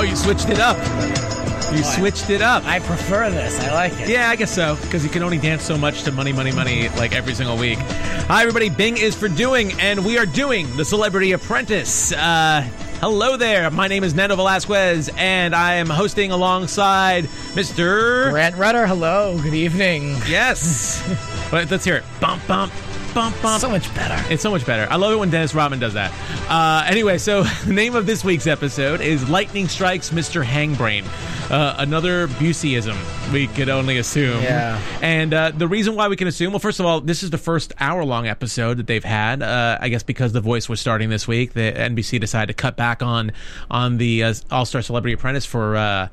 [0.00, 0.78] Oh, you switched it up.
[1.76, 2.64] You switched it up.
[2.64, 3.60] I prefer this.
[3.60, 4.08] I like it.
[4.08, 6.88] Yeah, I guess so, because you can only dance so much to Money, Money, Money
[6.96, 7.76] like every single week.
[7.78, 8.70] Hi, everybody.
[8.70, 12.12] Bing is for doing, and we are doing The Celebrity Apprentice.
[12.12, 12.62] Uh,
[13.00, 13.70] hello there.
[13.70, 18.30] My name is Nando Velasquez, and I am hosting alongside Mr.
[18.30, 19.38] Grant Rudder, hello.
[19.42, 20.16] Good evening.
[20.26, 21.06] Yes.
[21.52, 22.04] Let's hear it.
[22.22, 22.72] Bump, bump,
[23.14, 23.60] bump, bump.
[23.60, 24.32] So much better.
[24.32, 24.90] It's so much better.
[24.90, 26.12] I love it when Dennis Rodman does that.
[26.48, 30.44] Uh, anyway, so the name of this week's episode is Lightning Strikes Mr.
[30.44, 31.04] Hangbrain.
[31.50, 32.96] Uh, another Buseyism,
[33.32, 34.40] we could only assume.
[34.42, 34.80] Yeah.
[35.02, 37.38] And uh, the reason why we can assume, well, first of all, this is the
[37.38, 39.42] first hour long episode that they've had.
[39.42, 42.76] Uh, I guess because The Voice was starting this week, the NBC decided to cut
[42.76, 43.32] back on
[43.68, 45.76] on the uh, All Star Celebrity Apprentice for.
[45.76, 46.08] Uh,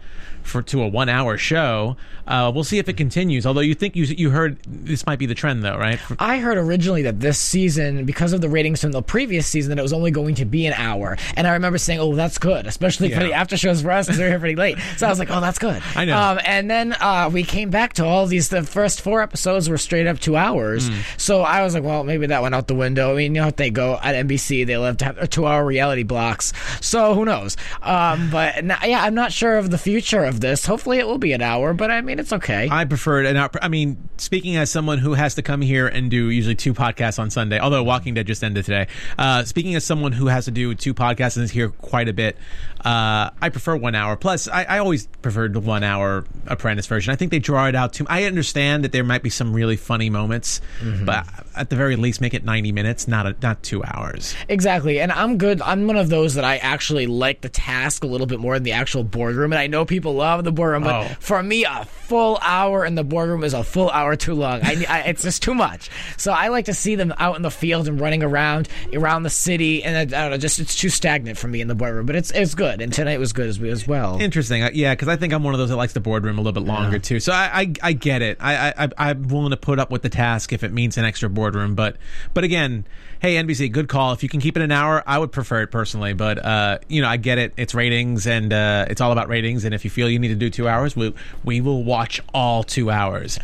[0.47, 3.45] for to a one hour show, uh, we'll see if it continues.
[3.45, 5.99] Although you think you you heard this might be the trend though, right?
[6.19, 9.79] I heard originally that this season, because of the ratings from the previous season, that
[9.79, 11.17] it was only going to be an hour.
[11.35, 14.17] And I remember saying, "Oh, that's good," especially for the after shows for us because
[14.17, 14.77] they're here pretty late.
[14.97, 16.17] So I was like, "Oh, that's good." I know.
[16.17, 18.49] Um, and then uh, we came back to all these.
[18.49, 20.87] The first four episodes were straight up two hours.
[20.87, 20.95] Hmm.
[21.17, 23.51] So I was like, "Well, maybe that went out the window." I mean, you know
[23.51, 26.53] they go at NBC; they love to have two hour reality blocks.
[26.81, 27.57] So who knows?
[27.81, 30.65] Um, but yeah, I'm not sure of the future of this.
[30.65, 31.73] Hopefully, it will be an hour.
[31.73, 32.67] But I mean, it's okay.
[32.71, 33.25] I prefer it.
[33.27, 36.55] And I- I mean, speaking as someone who has to come here and do usually
[36.55, 38.87] two podcasts on Sunday, although Walking Dead just ended today.
[39.17, 42.13] Uh, speaking as someone who has to do two podcasts and is here quite a
[42.13, 42.37] bit,
[42.85, 44.15] uh, I prefer one hour.
[44.15, 47.11] Plus, I, I always preferred the one hour Apprentice version.
[47.11, 48.05] I think they draw it out too.
[48.09, 50.61] I understand that there might be some really funny moments,
[51.03, 54.35] but at the very least, make it ninety minutes, not a, not two hours.
[54.47, 54.99] Exactly.
[55.01, 55.61] And I'm good.
[55.61, 58.63] I'm one of those that I actually like the task a little bit more than
[58.63, 59.51] the actual boardroom.
[59.51, 61.15] And I know people love the boardroom, but Oh.
[61.19, 64.61] for me, a full hour in the boardroom is a full hour too long.
[64.63, 65.89] I, I, it's just too much.
[66.17, 69.29] So I like to see them out in the field and running around around the
[69.29, 69.83] city.
[69.83, 72.05] And I, I don't know, just it's too stagnant for me in the boardroom.
[72.05, 72.81] But it's it's good.
[72.81, 74.19] And tonight was good as, as well.
[74.21, 76.41] Interesting, Uh, yeah, because I think I'm one of those that likes the boardroom a
[76.41, 77.19] little bit longer too.
[77.19, 78.37] So I, I, I get it.
[78.39, 81.29] I, I, I'm willing to put up with the task if it means an extra
[81.29, 81.75] boardroom.
[81.75, 81.97] But,
[82.33, 82.85] but again,
[83.21, 84.13] hey NBC, good call.
[84.13, 86.13] If you can keep it an hour, I would prefer it personally.
[86.13, 87.53] But uh, you know, I get it.
[87.57, 89.63] It's ratings, and uh, it's all about ratings.
[89.65, 92.63] And if you feel you need to do two hours, we we will watch all
[92.63, 93.37] two hours,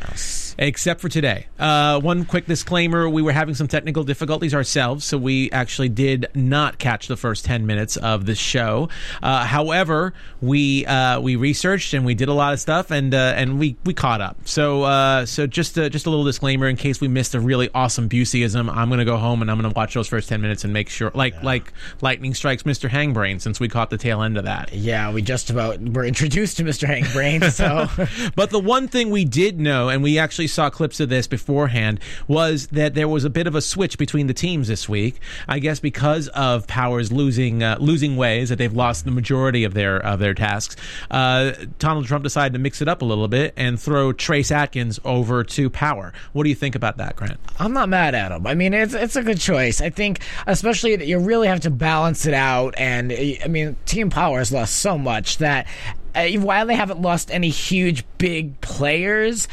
[0.58, 1.47] except for today.
[1.59, 6.28] Uh, one quick disclaimer: we were having some technical difficulties ourselves, so we actually did
[6.34, 8.90] not catch the first ten minutes of the show.
[9.22, 13.34] Uh, however, we uh, we researched and we did a lot of stuff, and uh,
[13.36, 14.38] and we we caught up.
[14.46, 17.70] So uh, so just a, just a little disclaimer in case we missed a really
[17.74, 18.74] awesome Buseyism.
[18.74, 21.12] I'm gonna go home and I'm gonna watch those first ten minutes and make sure,
[21.14, 22.90] like like lightning strikes Mr.
[22.90, 24.74] Hangbrain, since we caught the tail end of that.
[24.74, 26.88] yeah, we just about were introduced to Mr.
[26.88, 27.88] Hangbrain, So
[28.35, 32.00] But the one thing we did know, and we actually saw clips of this beforehand,
[32.28, 35.20] was that there was a bit of a switch between the teams this week.
[35.48, 39.74] I guess because of Powers losing uh, losing ways that they've lost the majority of
[39.74, 40.76] their of their tasks.
[41.09, 45.00] Uh, Donald Trump decided to mix it up a little bit and throw Trace Atkins
[45.03, 46.14] over to Power.
[46.34, 47.40] What do you think about that, Grant?
[47.59, 48.48] I'm not mad at him.
[48.48, 49.82] I mean, it's it's a good choice.
[49.82, 52.74] I think, especially that you really have to balance it out.
[52.78, 55.68] And I mean, Team Power has lost so much that
[56.16, 59.47] uh, while they haven't lost any huge big players.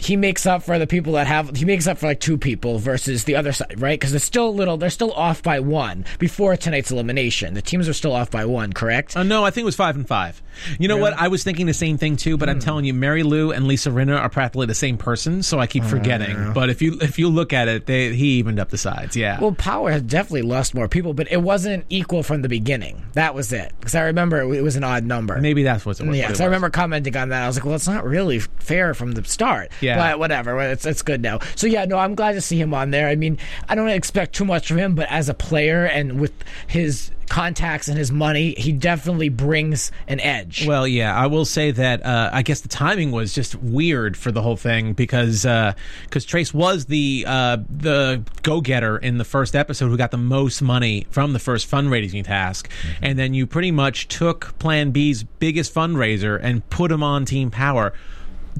[0.00, 1.56] He makes up for the people that have.
[1.56, 3.98] He makes up for like two people versus the other side, right?
[3.98, 4.76] Because it's still a little.
[4.76, 7.54] They're still off by one before tonight's elimination.
[7.54, 9.16] The teams are still off by one, correct?
[9.16, 10.42] Uh, no, I think it was five and five.
[10.78, 11.14] You know what?
[11.14, 14.18] I was thinking the same thing too, but I'm telling you, Marilu and Lisa Rinna
[14.18, 16.52] are practically the same person, so I keep forgetting.
[16.52, 19.16] But if you if you look at it, they he evened up the sides.
[19.16, 19.40] Yeah.
[19.40, 23.02] Well, Power has definitely lost more people, but it wasn't equal from the beginning.
[23.14, 23.72] That was it.
[23.78, 25.38] Because I remember it was an odd number.
[25.40, 27.42] Maybe that's what's what Yeah, it because I remember commenting on that.
[27.42, 29.70] I was like, well, it's not really fair from the start.
[29.80, 29.89] Yeah.
[29.90, 30.10] Yeah.
[30.10, 30.58] but whatever.
[30.60, 31.38] It's it's good now.
[31.56, 33.08] So yeah, no, I'm glad to see him on there.
[33.08, 33.38] I mean,
[33.68, 36.32] I don't expect too much from him, but as a player and with
[36.66, 40.66] his contacts and his money, he definitely brings an edge.
[40.66, 44.32] Well, yeah, I will say that uh, I guess the timing was just weird for
[44.32, 49.54] the whole thing because because Trace was the uh, the go getter in the first
[49.54, 52.68] episode who got the most money from the first fundraising task,
[53.00, 57.50] and then you pretty much took Plan B's biggest fundraiser and put him on Team
[57.50, 57.92] Power.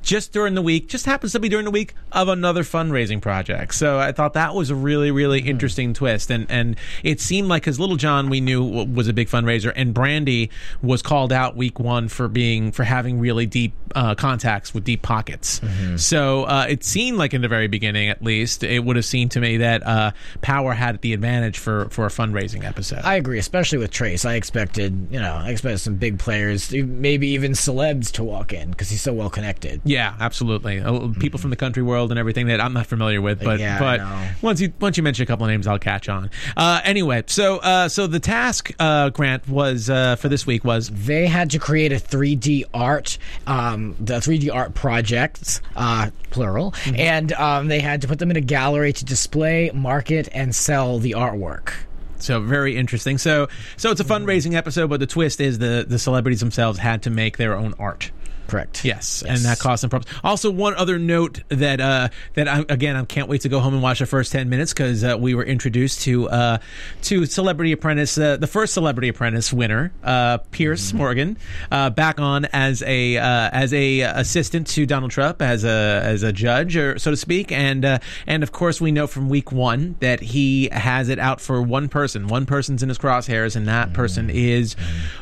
[0.02, 3.74] Just during the week, just happens to be during the week of another fundraising project.
[3.74, 7.62] So I thought that was a really, really interesting twist, and and it seemed like
[7.62, 10.48] because Little John we knew was a big fundraiser, and Brande
[10.82, 15.02] was called out week one for being for having really deep uh, contacts with deep
[15.02, 15.60] pockets.
[15.96, 19.32] So uh, it seemed like in the very beginning, at least, it would have seemed
[19.32, 23.00] to me that uh, Power had the advantage for for a fundraising episode.
[23.04, 24.24] I agree, especially with Trace.
[24.24, 28.70] I expected, you know, I expected some big players, maybe even celebs to walk in
[28.70, 29.80] because he's so well connected.
[29.90, 30.78] Yeah, absolutely.
[30.78, 33.78] Uh, People from the country world and everything that I'm not familiar with, but Yeah,
[33.80, 34.00] but
[34.40, 36.30] once you once you mention a couple of names, I'll catch on.
[36.56, 40.90] Uh, anyway, so uh, so the task uh, grant was uh, for this week was
[40.90, 47.32] They had to create a 3D art, um, the 3D art projects, uh, plural, and
[47.32, 51.12] um, they had to put them in a gallery to display, market, and sell the
[51.18, 51.72] artwork.
[52.18, 53.18] so very interesting.
[53.18, 57.02] So so it's a fundraising episode, but the twist is the the celebrities themselves had
[57.02, 58.12] to make their own art.
[58.50, 58.84] Correct.
[58.84, 60.12] Yes, and that caused some problems.
[60.24, 63.74] Also, one other note that uh, that I, again I can't wait to go home
[63.74, 66.58] and watch the first ten minutes because uh, we were introduced to uh,
[67.02, 71.38] to Celebrity Apprentice, uh, the first Celebrity Apprentice winner, uh, Piers Morgan,
[71.70, 76.24] uh, back on as a uh, as a assistant to Donald Trump as a as
[76.24, 79.52] a judge, or so to speak, and uh, and of course we know from week
[79.52, 82.26] one that he has it out for one person.
[82.26, 84.74] One person's in his crosshairs, and that person is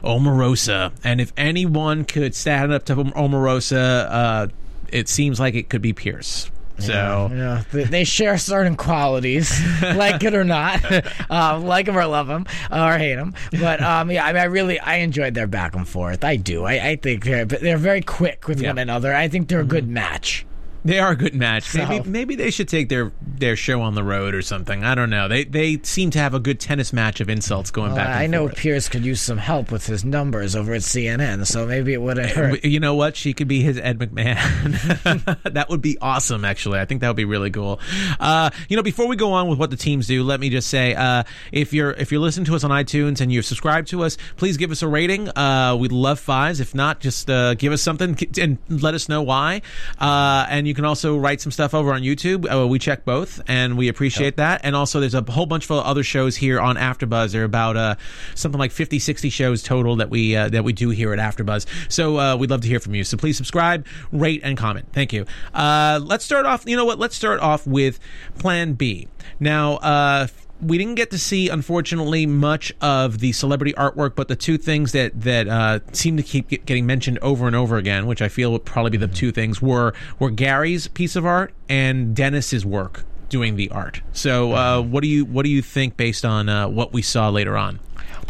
[0.03, 0.93] Omarosa.
[1.05, 4.47] And if anyone could stand up to Omarosa, uh,
[4.91, 6.51] it seems like it could be Piers.
[6.81, 9.51] So You know, they, they share certain qualities,
[9.83, 10.81] like it or not,
[11.29, 13.35] uh, like them or love them or hate them.
[13.51, 16.23] But um, yeah, I mean, I really I enjoyed their back and forth.
[16.23, 16.65] I do.
[16.65, 18.69] I, I think they're they're very quick with Yeah.
[18.71, 19.13] one another.
[19.13, 20.47] I think they're a good match.
[20.89, 21.75] They are a good match.
[21.75, 24.85] Maybe So- maybe they should take their their show on the road or something.
[24.85, 25.29] I don't know.
[25.29, 28.07] They they seem to have a good tennis match of insults going back.
[28.09, 28.57] And I know forth.
[28.57, 32.17] Piers could use some help with his numbers over at CNN, so maybe it would
[32.17, 32.65] have hurt.
[32.69, 33.17] You know what?
[33.17, 35.43] She could be his Ed McMahon.
[35.53, 36.45] that would be awesome.
[36.45, 37.81] Actually, I think that would be really cool.
[38.19, 40.69] Uh, you know, before we go on with what the teams do, let me just
[40.69, 44.03] say, uh, if you're if you're listening to us on iTunes and you've subscribed to
[44.05, 45.29] us, please give us a rating.
[45.37, 46.61] Uh, we'd love fives.
[46.61, 49.61] If not, just uh, give us something and let us know why.
[49.99, 52.49] Uh, and you can also write some stuff over on YouTube.
[52.49, 54.61] Uh, we check both, and we appreciate that.
[54.63, 57.33] And also, there's a whole bunch of other shows here on AfterBuzz.
[57.33, 57.97] There are about uh,
[58.37, 61.67] something like 50, 60 shows total that we uh, that we do here at AfterBuzz.
[61.93, 63.03] So uh, we'd love to hear from you.
[63.03, 64.87] So please subscribe, rate, and comment.
[64.93, 65.27] Thank you.
[65.53, 66.63] Uh, let's start off.
[66.65, 67.01] You know what?
[67.01, 67.99] Let's start off with
[68.39, 69.09] Plan B.
[69.41, 70.29] Now.
[70.61, 74.93] We didn't get to see, unfortunately, much of the celebrity artwork, but the two things
[74.93, 78.29] that that uh, seem to keep get- getting mentioned over and over again, which I
[78.29, 82.67] feel would probably be the two things, were were Gary's piece of art and Dennis's
[82.67, 84.01] work doing the art.
[84.13, 87.29] So, uh, what do you what do you think based on uh, what we saw
[87.29, 87.79] later on?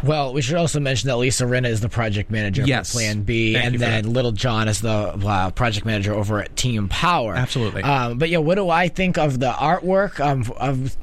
[0.05, 2.93] Well, we should also mention that Lisa Rinna is the project manager Yes.
[2.93, 4.13] for Plan B, Thank and then.
[4.13, 7.35] Little John is the uh, project manager over at Team Power.
[7.35, 7.83] Absolutely.
[7.83, 10.21] Um, but yeah, what do I think of the artwork?
[10.21, 10.97] Um, of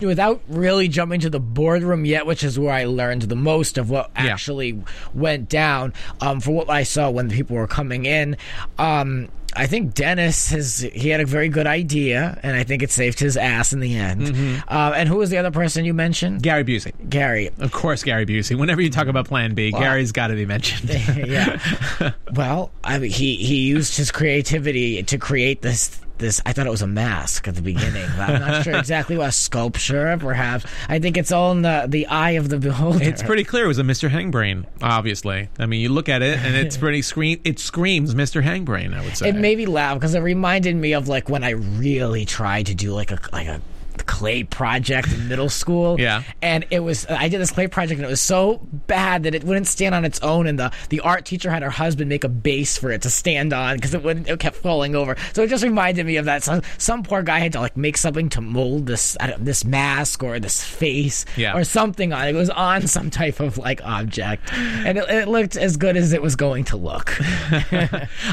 [0.00, 3.90] without really jumping to the boardroom yet, which is where I learned the most of
[3.90, 4.32] what Yeah.
[4.32, 4.78] actually
[5.14, 5.92] went down.
[6.20, 8.36] Um, for what I saw when people were coming in,
[8.78, 12.90] um, I think Dennis has he had a very good idea, and I think it
[12.90, 14.22] saved his ass in the end.
[14.26, 14.56] Mm-hmm.
[14.68, 16.42] Uh, and who was the other person you mentioned?
[16.42, 16.92] Gary Busey.
[17.08, 17.50] Gary.
[17.58, 18.56] Of course, Gary Busey.
[18.58, 20.90] Whenever you talk about Plan B, Gary's got to be mentioned.
[21.16, 21.58] yeah.
[22.34, 25.98] Well, I mean, he he used his creativity to create this.
[26.18, 28.04] This I thought it was a mask at the beginning.
[28.18, 30.66] I'm not sure exactly what a sculpture, perhaps.
[30.88, 33.02] I think it's all in the the eye of the beholder.
[33.02, 34.10] It's pretty clear it was a Mr.
[34.10, 35.48] Hangbrain, obviously.
[35.58, 37.40] I mean, you look at it and it's pretty scream.
[37.44, 38.42] It screams Mr.
[38.42, 38.94] Hangbrain.
[38.94, 39.28] I would say.
[39.28, 42.74] It made me laugh because it reminded me of like when I really tried to
[42.74, 43.60] do like a like a
[44.08, 46.00] clay project in middle school.
[46.00, 46.24] Yeah.
[46.42, 49.44] And it was I did this clay project and it was so bad that it
[49.44, 52.28] wouldn't stand on its own and the the art teacher had her husband make a
[52.28, 55.14] base for it to stand on because it wouldn't it kept falling over.
[55.34, 56.42] So it just reminded me of that.
[56.42, 59.64] So some poor guy had to like make something to mold this I don't, this
[59.64, 61.54] mask or this face Yeah.
[61.56, 62.34] or something on it.
[62.34, 64.50] It was on some type of like object.
[64.52, 67.14] And it, it looked as good as it was going to look.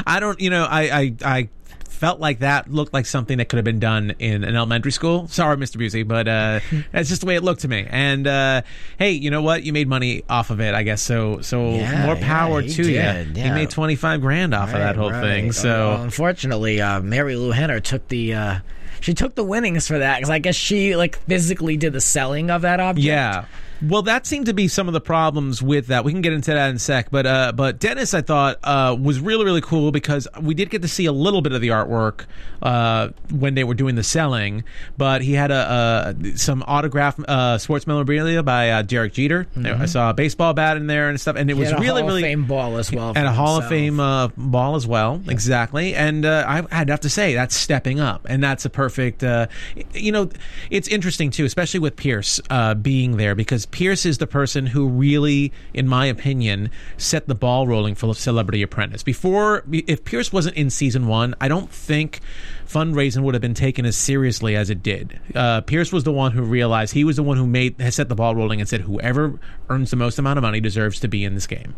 [0.06, 1.48] I don't, you know, I, I, I
[1.96, 5.26] felt like that looked like something that could have been done in an elementary school.
[5.28, 5.76] Sorry, Mr.
[5.76, 6.60] Busey, but uh,
[6.92, 7.86] that's just the way it looked to me.
[7.88, 8.62] And uh,
[8.98, 9.62] hey, you know what?
[9.64, 11.02] You made money off of it, I guess.
[11.02, 13.42] So so Yeah, more power yeah, to did, you.
[13.42, 15.20] He made twenty five grand off of that whole right.
[15.22, 15.52] thing.
[15.52, 18.34] So well, unfortunately, uh, Marilu Henner took the.
[18.34, 18.58] Uh,
[19.00, 22.50] she took the winnings for that because I guess she like physically did the selling
[22.50, 23.04] of that object.
[23.04, 23.44] Yeah.
[23.82, 26.04] Well, that seemed to be some of the problems with that.
[26.04, 28.96] We can get into that in a sec, but uh, but Dennis, I thought uh,
[28.98, 31.68] was really really cool because we did get to see a little bit of the
[31.68, 32.24] artwork
[32.62, 34.64] uh, when they were doing the selling.
[34.96, 39.46] But he had a, a some autograph uh, sports memorabilia by uh, Derek Jeter.
[39.56, 42.08] I saw a baseball bat in there and stuff, and it He was really Hall
[42.08, 43.66] really of Fame ball as well, and a Hall of.
[43.68, 45.20] Fame uh, ball as well.
[45.28, 49.22] Exactly, and uh, I, I'd have to say that's stepping up, and that's a perfect.
[49.22, 49.48] Uh,
[49.92, 50.30] you know,
[50.70, 54.88] it's interesting too, especially with Piers uh, being there because Piers is the person who
[54.88, 59.02] really, in my opinion, set the ball rolling for Celebrity Apprentice.
[59.02, 62.20] Before, if Piers wasn't in season one, I don't think
[62.66, 65.20] fundraising would have been taken as seriously as it did.
[65.34, 68.14] Uh, Piers was the one who realized he was the one who made set the
[68.14, 71.34] ball rolling and said whoever earns the most amount of money deserves to be in
[71.34, 71.74] this game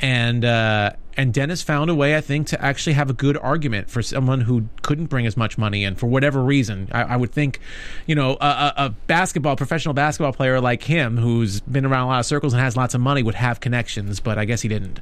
[0.00, 3.88] and uh, and Dennis found a way, I think, to actually have a good argument
[3.88, 6.88] for someone who couldn't bring as much money in for whatever reason.
[6.92, 7.60] I, I would think,
[8.06, 12.20] you know, a, a, basketball professional basketball player like him, who's been around a lot
[12.20, 15.00] of circles and has lots of money, would have connections, but I guess he didn't.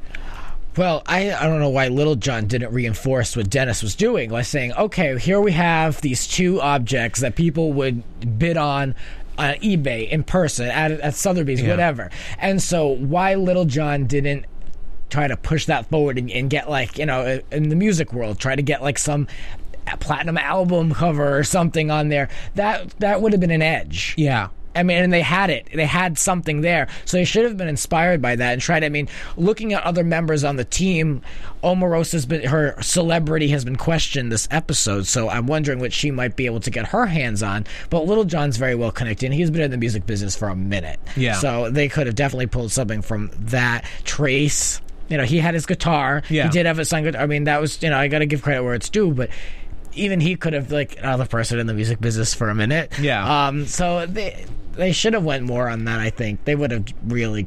[0.77, 4.43] Well, I, I don't know why Little John didn't reinforce what Dennis was doing by
[4.43, 8.03] saying, okay, here we have these two objects that people would
[8.39, 8.95] bid on
[9.39, 11.71] on eBay in person at, at Sotheby's, Yeah.
[11.71, 12.11] whatever.
[12.39, 14.45] And so why Little John didn't
[15.13, 18.13] try to push that forward and, and get like, you know, uh, in the music
[18.13, 19.29] world, try to get like some
[20.01, 22.29] platinum album cover or something on there.
[22.55, 24.15] That that would have been an edge.
[24.17, 24.49] Yeah.
[24.75, 25.69] I mean, and they had it.
[25.75, 26.89] They had something there.
[27.05, 28.85] So they should have been inspired by that and tried.
[28.85, 31.21] I mean, looking at other members on the team,
[31.63, 35.07] Omarosa's been her celebrity has been questioned this episode.
[35.07, 37.67] So I'm wondering what she might be able to get her hands on.
[37.91, 39.27] But Little John's very well connected.
[39.27, 40.99] and He's been in the music business for a minute.
[41.17, 41.35] Yeah.
[41.35, 43.85] So they could have definitely pulled something from that.
[44.05, 44.81] Trace,
[45.13, 46.23] you know, he had his guitar.
[46.29, 46.45] Yeah.
[46.45, 47.05] He did have a song.
[47.05, 47.23] guitar.
[47.23, 49.31] I mean, that was you know, I got to give credit where it's due, but.
[49.95, 52.99] Even he could have like another person in the music business for a minute.
[52.99, 53.49] Yeah.
[53.49, 53.67] Um.
[53.67, 56.01] So they they should have went more on that.
[56.01, 57.47] I think they would have really.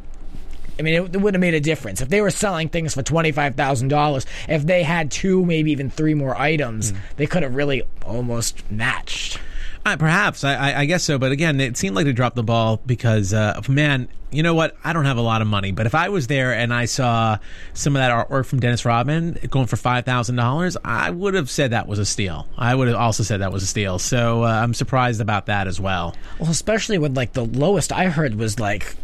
[0.77, 3.01] I mean, it, it would have made a difference if they were selling things for
[3.01, 4.27] twenty five thousand dollars.
[4.47, 6.97] If they had two, maybe even three more items, Hmm.
[7.15, 9.39] they could have really almost matched.
[9.85, 12.43] Uh, perhaps I, I, I guess so, but again, it seemed like they dropped the
[12.43, 14.75] ball because, uh, man, you know what?
[14.83, 17.37] I don't have a lot of money, but if I was there and I saw
[17.75, 21.51] some of that artwork from Dennis Rodman going for five thousand dollars, I would have
[21.51, 22.47] said that was a steal.
[22.57, 23.99] I would have also said that was a steal.
[23.99, 26.15] So uh, I'm surprised about that as well.
[26.39, 28.95] Well, especially when like the lowest I heard was like.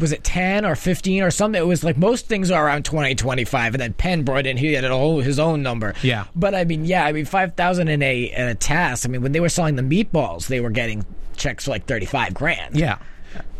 [0.00, 1.60] Was it 10 or 15 or something?
[1.60, 4.72] It was like most things are around 20, 25, and then Penn brought in, he
[4.72, 5.94] had whole, his own number.
[6.02, 6.24] Yeah.
[6.34, 9.06] But I mean, yeah, I mean, 5,000 in a, in a task.
[9.06, 11.04] I mean, when they were selling the meatballs, they were getting
[11.36, 12.76] checks for like 35 grand.
[12.76, 12.98] Yeah.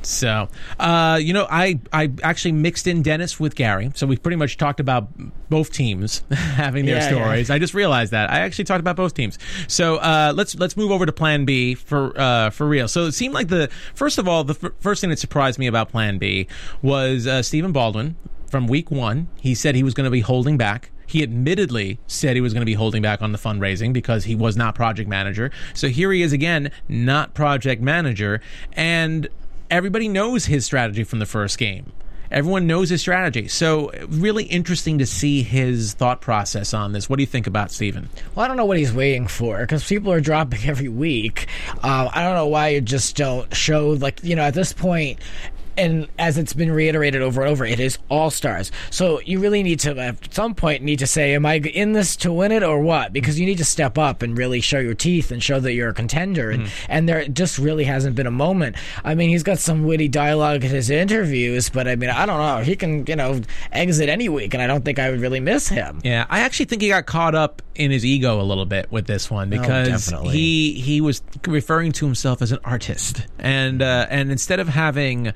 [0.03, 0.49] So,
[0.79, 3.91] uh, you know, I, I actually mixed in Dennis with Gary.
[3.95, 5.09] So we pretty much talked about
[5.51, 7.23] both teams having their Yeah, yeah.
[7.25, 7.51] stories.
[7.51, 9.39] I just realized that I actually talked about both teams.
[9.69, 12.89] So uh, let's let's move over to Plan B for uh, for real.
[12.89, 15.67] So it seemed like the first of all, the f- first thing that surprised me
[15.67, 16.47] about Plan B
[16.81, 18.17] was uh, Stephen Baldwin
[18.49, 19.29] from week one.
[19.41, 20.91] He said he was going to be holding back.
[21.07, 24.37] He admittedly said he was going to be holding back on the fundraising because he
[24.37, 25.51] was not project manager.
[25.75, 28.41] So here he is again, not project manager,
[28.75, 29.29] and
[29.71, 31.93] everybody knows his strategy from the first game.
[32.31, 33.49] Everyone knows his strategy.
[33.49, 37.09] So really interesting to see his thought process on this.
[37.11, 38.09] What do you think about Stephen?
[38.35, 41.49] Well, I don't know what he's waiting for because people are dropping every week.
[41.83, 45.19] Um, I don't know why you just don't show, like, you know, at this point,
[45.81, 48.71] and as it's been reiterated over and over, it is all stars.
[48.91, 52.17] So you really need to, at some point, need to say, "Am I in this
[52.17, 54.95] to win it or what?" Because you need to step up and really show your
[54.95, 56.51] teeth and show that you're a contender.
[56.51, 58.77] And, and there just really hasn't been a moment.
[59.05, 62.39] I mean, he's got some witty dialogue in his interviews, but I mean, I don't
[62.39, 62.63] know.
[62.63, 63.41] He can, you know,
[63.73, 66.01] exit any week, and I don't think I would really miss him.
[66.05, 69.07] Yeah, I actually think he got caught up in his ego a little bit with
[69.07, 70.33] this one because definitely.
[70.37, 75.33] he he was referring to himself as an artist, and uh, and instead of having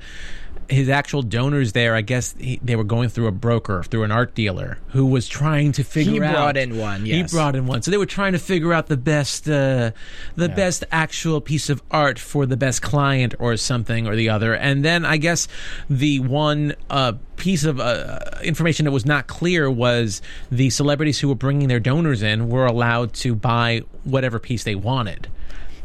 [0.69, 4.11] his actual donors there, I guess he, they were going through a broker, through an
[4.11, 6.33] art dealer who was trying to figure He out.
[6.33, 7.31] brought in one, yes.
[7.31, 9.91] He brought in one, so they were trying to figure out the best, uh,
[10.35, 14.55] the best actual piece of art for the best client or something or the other.
[14.55, 15.47] And then I guess
[15.89, 21.27] the one uh, piece of uh, information that was not clear was the celebrities who
[21.29, 25.27] were bringing their donors in were allowed to buy whatever piece they wanted.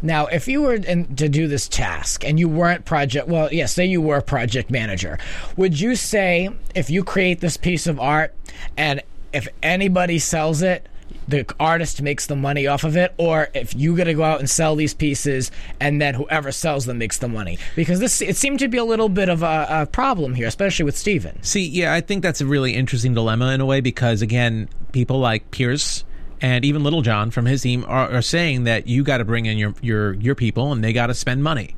[0.02, 3.66] Now, if you were in, to do this task and you weren't project, well, yeah,
[3.66, 5.18] say you were a project manager,
[5.56, 8.34] would you say if you create this piece of art
[8.76, 9.02] and
[9.32, 10.86] if anybody sells it,
[11.28, 14.40] the artist makes the money off of it, or if you got to go out
[14.40, 17.56] and sell these pieces, and then whoever sells them makes the money.
[17.76, 20.84] Because this it seemed to be a little bit of a, a problem here, especially
[20.84, 21.40] with Stephen.
[21.42, 25.20] See, yeah, I think that's a really interesting dilemma in a way because again, people
[25.20, 26.04] like Piers
[26.40, 29.46] and even Little John from his team are, are saying that you got to bring
[29.46, 31.74] in your your your people and they got to spend money.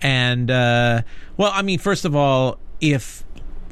[0.00, 1.02] And uh,
[1.36, 3.24] well, I mean, first of all, if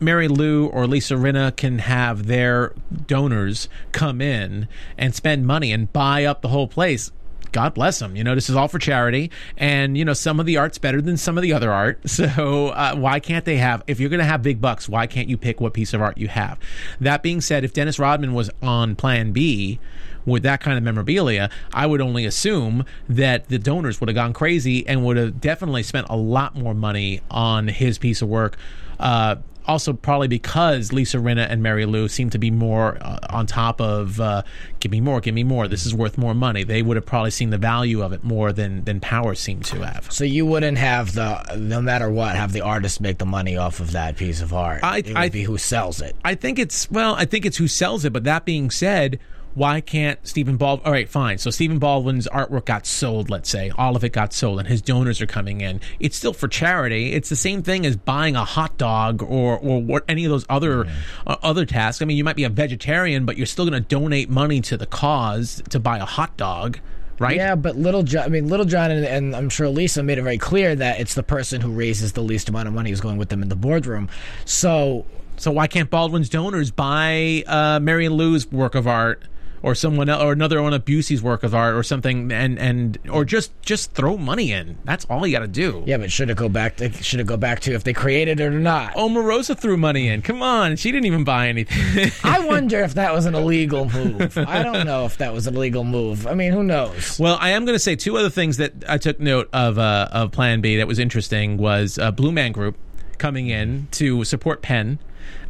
[0.02, 2.74] Marilu or Lisa Rinna can have their
[3.06, 4.68] donors come in
[4.98, 7.12] and spend money and buy up the whole place.
[7.50, 8.16] God bless them.
[8.16, 11.02] You know, this is all for charity, and you know some of the art's better
[11.02, 12.00] than some of the other art.
[12.22, 13.82] So uh, why can't they have?
[13.86, 16.18] If you're going to have big bucks, why can't you pick what piece of art
[16.18, 16.58] you have?
[17.00, 19.80] That being said, if Dennis Rodman was on Plan B
[20.24, 24.34] with that kind of memorabilia, I would only assume that the donors would have gone
[24.34, 28.56] crazy and would have definitely spent a lot more money on his piece of work.
[29.00, 33.80] Uh, also probably because Lisa Rinna and Marilu seem to be more uh, on top
[33.80, 34.42] of uh,
[34.80, 35.68] give me more, give me more.
[35.68, 36.64] This is worth more money.
[36.64, 39.80] They would have probably seen the value of it more than than Power seemed to
[39.86, 40.10] have.
[40.12, 43.80] So you wouldn't have the no matter what have the artist make the money off
[43.80, 44.80] of that piece of art.
[44.82, 46.16] I- it would I- be who sells it.
[46.24, 48.12] I think it's well, I think it's who sells it.
[48.12, 49.18] But that being said,
[49.54, 50.86] why can't Stephen Baldwin?
[50.86, 51.38] All right, fine.
[51.38, 53.30] So Stephen Baldwin's artwork got sold.
[53.30, 55.80] Let's say all of it got sold, and his donors are coming in.
[56.00, 57.12] It's still for charity.
[57.12, 60.46] It's the same thing as buying a hot dog or or what any of those
[60.48, 60.86] other
[61.26, 62.02] uh, other tasks.
[62.02, 64.76] I mean, you might be a vegetarian, but you're still going to donate money to
[64.76, 66.78] the cause to buy a hot dog.
[67.18, 67.36] Right?
[67.36, 70.22] Yeah, but Little John, I mean, Little John, and, and I'm sure Lisa made it
[70.22, 73.16] very clear that it's the person who raises the least amount of money who's going
[73.16, 74.08] with them in the boardroom.
[74.44, 75.06] So
[75.36, 79.22] So why can't Baldwin's donors buy uh, Marion Lou's work of art
[79.62, 82.98] or someone else, or another one of Busey's work of art or something, and and
[83.10, 84.78] or just just throw money in?
[84.84, 85.82] That's all you got to do.
[85.86, 86.76] yeah, but should it go back?
[86.78, 88.94] To, should it go back to if they created it or not?
[88.94, 90.22] Omarosa threw money in.
[90.22, 92.10] Come on, she didn't even buy anything.
[92.24, 94.36] I wonder if that was an illegal move.
[94.36, 96.26] I don't know if that was an illegal move.
[96.26, 97.18] I mean, who knows?
[97.18, 100.08] Well, I am going to say two other things that I took note of uh,
[100.12, 102.76] of Plan B that was interesting was uh, Blue Man Group
[103.18, 104.98] coming in to support Penn.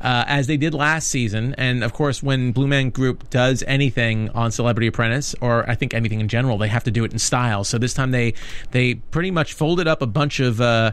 [0.01, 4.31] Uh, as they did last season, and of course, when Blue Man Group does anything
[4.31, 7.19] on Celebrity Apprentice, or I think anything in general, they have to do it in
[7.19, 7.65] style.
[7.65, 8.35] So this time they
[8.73, 10.93] they pretty much folded up a bunch of uh,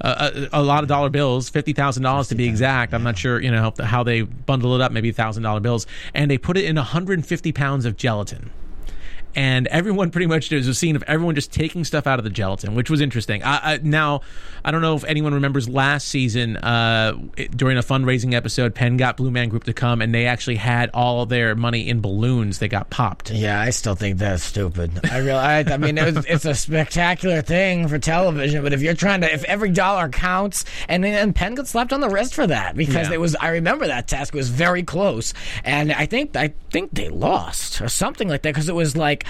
[0.00, 2.94] a, a lot of dollar bills, fifty thousand dollars to be exact.
[2.94, 6.30] I'm not sure, you know, how they bundle it up, maybe thousand dollar bills, and
[6.30, 8.50] they put it in 150 pounds of gelatin
[9.38, 12.30] and everyone pretty much there's a scene of everyone just taking stuff out of the
[12.30, 13.42] gelatin, which was interesting.
[13.44, 14.22] I, I, now,
[14.64, 18.96] I don't know if anyone remembers last season uh, it- during a fundraising episode, Penn
[18.96, 22.58] got Blue Man Group to come, and they actually had all their money in balloons.
[22.58, 23.30] They got popped.
[23.30, 24.90] Yeah, I still think that's stupid.
[25.10, 28.82] I real, I, I mean, it was, it's a spectacular thing for television, but if
[28.82, 32.34] you're trying to, if every dollar counts, and and Penn got slapped on the wrist
[32.34, 33.14] for that because Yeah.
[33.14, 37.08] it was, I remember that task was very close, and I think I think they
[37.08, 39.26] lost or something like that because it was like.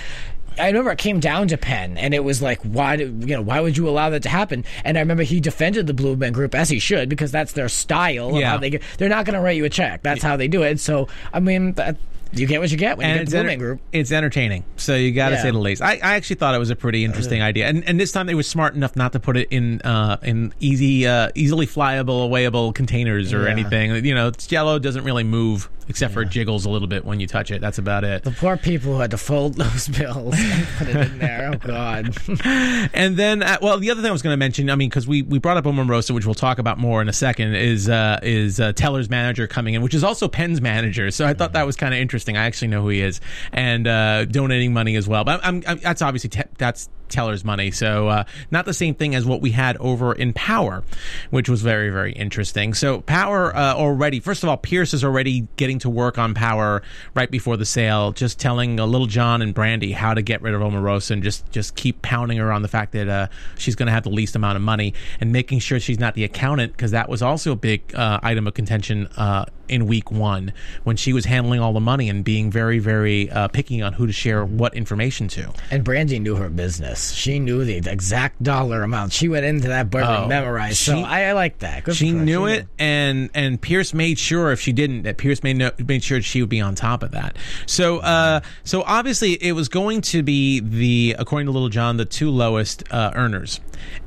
[0.58, 3.60] I remember it came down to Penn, and it was like, why, you know, why
[3.60, 4.64] would you allow that to happen?
[4.84, 7.68] And I remember he defended the Blue Man Group as he should because that's their
[7.68, 8.32] style.
[8.32, 8.50] Yeah.
[8.50, 10.02] how they get, they're not going to write you a check.
[10.02, 10.80] That's how they do it.
[10.80, 11.96] So I mean, that,
[12.32, 13.80] you get what you get when you get the enter- Group.
[13.92, 15.42] it's entertaining, so you got to Yeah.
[15.42, 15.82] say the least.
[15.82, 18.34] I, I actually thought it was a pretty interesting idea, and and this time they
[18.34, 22.74] were smart enough not to put it in uh, in easy, uh, easily flyable, awayable
[22.74, 23.50] containers or Yeah.
[23.50, 24.04] anything.
[24.04, 27.18] You know, it's Jello doesn't really move except for it jiggles a little bit when
[27.18, 27.62] you touch it.
[27.62, 28.22] That's about it.
[28.22, 31.50] The poor people who had to fold those bills and put it in there.
[31.54, 32.14] Oh God.
[32.92, 35.06] And then, uh, well, the other thing I was going to mention, I mean, because
[35.08, 38.18] we, we brought up Omarosa, which we'll talk about more in a second, is uh,
[38.22, 41.10] is uh, Teller's manager coming in, which is also Penn's manager.
[41.10, 42.17] So I thought that was kind of interesting.
[42.36, 43.20] I actually know who he is,
[43.52, 45.24] and uh, donating money as well.
[45.24, 49.14] But I'm, I'm, that's obviously te- that's Teller's money, so uh, not the same thing
[49.14, 50.84] as what we had over in Power,
[51.30, 52.74] which was very very interesting.
[52.74, 56.82] So Power uh, already, first of all, Piers is already getting to work on Power
[57.14, 60.54] right before the sale, just telling uh, Little John and Brande how to get rid
[60.54, 63.86] of Omarosa and just just keep pounding her on the fact that uh, she's going
[63.86, 66.90] to have the least amount of money and making sure she's not the accountant because
[66.90, 70.52] that was also a big uh, item of contention uh, in week one
[70.84, 74.06] when she was handling all the money and being very very uh, picky on who
[74.06, 75.52] to share what information to.
[75.70, 76.97] And Brande knew her business.
[77.14, 79.12] She knew the exact dollar amount.
[79.12, 80.78] She went into that boardroom Oh, memorized.
[80.78, 81.84] so I, I like that.
[81.84, 85.42] Good she knew She it, and and Piers made sure if she didn't, that Piers
[85.42, 87.36] made no, made sure she would be on top of that.
[87.66, 92.04] So uh, so obviously it was going to be the according to Little John the
[92.04, 93.60] two lowest uh, earners,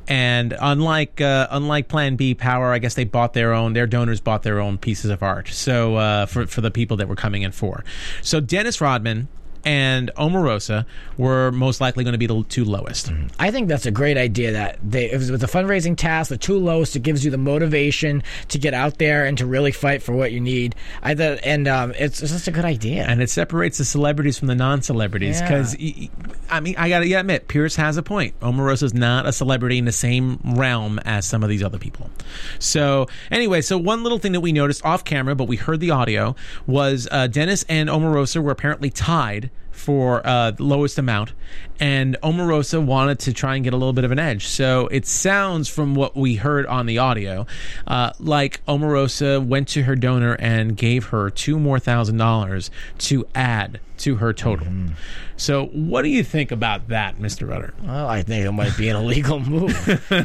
[0.08, 3.72] and unlike uh, unlike Plan B Power, I guess they bought their own.
[3.72, 5.48] Their donors bought their own pieces of art.
[5.48, 7.84] So uh, for for the people that were coming in for,
[8.22, 9.28] so Dennis Rodman
[9.64, 10.84] and Omarosa
[11.16, 13.12] were most likely going to be the two lowest.
[13.38, 14.52] I think that's a great idea.
[14.52, 18.22] That they, if with the fundraising task, the two lowest, it gives you the motivation
[18.48, 20.74] to get out there and to really fight for what you need.
[21.02, 23.04] I thought, and um, it's, it's just a good idea.
[23.08, 25.48] and it separates the celebrities from the non-celebrities Yeah.
[25.48, 25.76] because
[26.50, 28.38] I mean I gotta admit Piers has a point.
[28.40, 32.10] Omarosa's not a celebrity in the same realm as some of these other people.
[32.58, 35.90] So anyway, so one little thing that we noticed off camera, but we heard the
[35.90, 36.34] audio
[36.66, 39.50] was uh, Dennis and Omarosa were apparently tied
[39.82, 41.32] for uh, the lowest amount,
[41.80, 44.46] and Omarosa wanted to try and get a little bit of an edge.
[44.46, 47.46] So it sounds from what we heard on the audio
[47.86, 53.26] uh, like Omarosa went to her donor and gave her two more thousand dollars to
[53.34, 54.68] add to her total.
[55.42, 57.48] So what do you think about that, Mr.
[57.48, 57.74] Rudder?
[57.82, 59.74] Well, I think it might be an illegal move.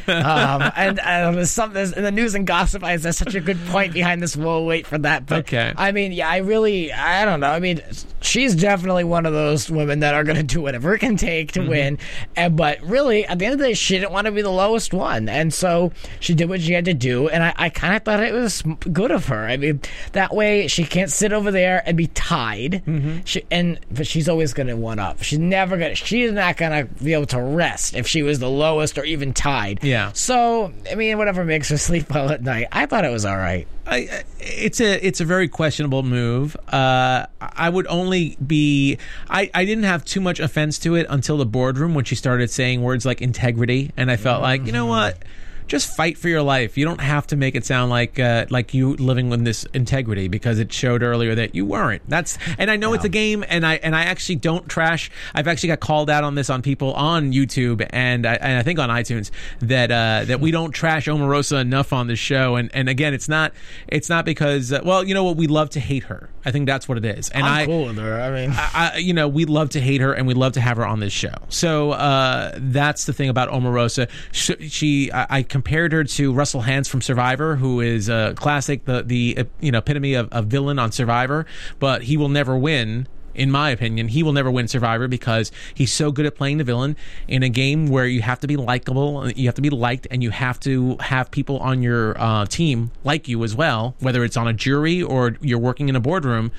[0.08, 4.22] um, and some in the news and gossip, I, there's such a good point behind
[4.22, 4.38] this.
[4.38, 5.26] We'll wait for that.
[5.26, 5.74] But Okay.
[5.76, 7.50] I mean, yeah, I really, I don't know.
[7.50, 7.82] I mean,
[8.22, 11.28] she's definitely one of those women that are going to do whatever it can take
[11.52, 11.64] Mm-hmm.
[11.64, 11.98] to win.
[12.36, 14.50] And but really, at the end of the day, she didn't want to be the
[14.52, 17.28] lowest one, and so she did what she had to do.
[17.30, 19.46] And I, I kind of thought it was good of her.
[19.48, 22.84] I mean, that way she can't sit over there and be tied.
[22.86, 23.20] Mm-hmm.
[23.26, 25.24] She, and but she's always going to one up.
[25.24, 28.98] She's never to She's not to be able to rest if she was the lowest
[28.98, 29.84] or even tied.
[29.84, 30.12] Yeah.
[30.14, 32.68] So I mean, whatever makes her sleep well at night.
[32.72, 33.68] I thought it was all right.
[33.86, 36.58] I, it's a it's a very questionable move.
[36.68, 38.98] Uh, I would only be
[39.30, 42.50] I, I didn't have too much offense to it until the boardroom when she started
[42.52, 45.24] saying words like integrity, and I felt like you know what,
[45.68, 46.78] just fight for your life.
[46.78, 50.28] You don't have to make it sound like uh, like you living with this integrity
[50.28, 52.02] because it showed earlier that you weren't.
[52.08, 55.12] That's and I know it's a game, and I and I actually don't trash.
[55.34, 58.64] I've actually got called out on this on people on YouTube and I, and I
[58.64, 62.56] think on iTunes that uh, that we don't trash Omarosa enough on this show.
[62.56, 63.54] And and again, it's not
[63.88, 66.30] it's not because uh, well, you know what, we love to hate her.
[66.46, 67.30] I think that's what it is.
[67.30, 68.22] And I'm I cool with her.
[68.22, 70.78] I mean, I, you know, we love to hate her and we love to have
[70.78, 71.34] her on this show.
[71.50, 74.10] So uh, that's the thing about Omarosa.
[74.32, 78.86] She, she I, I compared her to Russell Hantz from Survivor, who is a classic,
[78.86, 81.48] the the uh, you know epitome of, a villain on Survivor,
[81.80, 83.08] but he will never win.
[83.34, 86.64] In my opinion, he will never win Survivor because he's so good at playing the
[86.64, 86.96] villain
[87.28, 90.22] in a game where you have to be likable, you have to be liked, and
[90.22, 94.38] you have to have people on your uh, team like you as well, whether it's
[94.38, 96.52] on a jury or you're working in a boardroom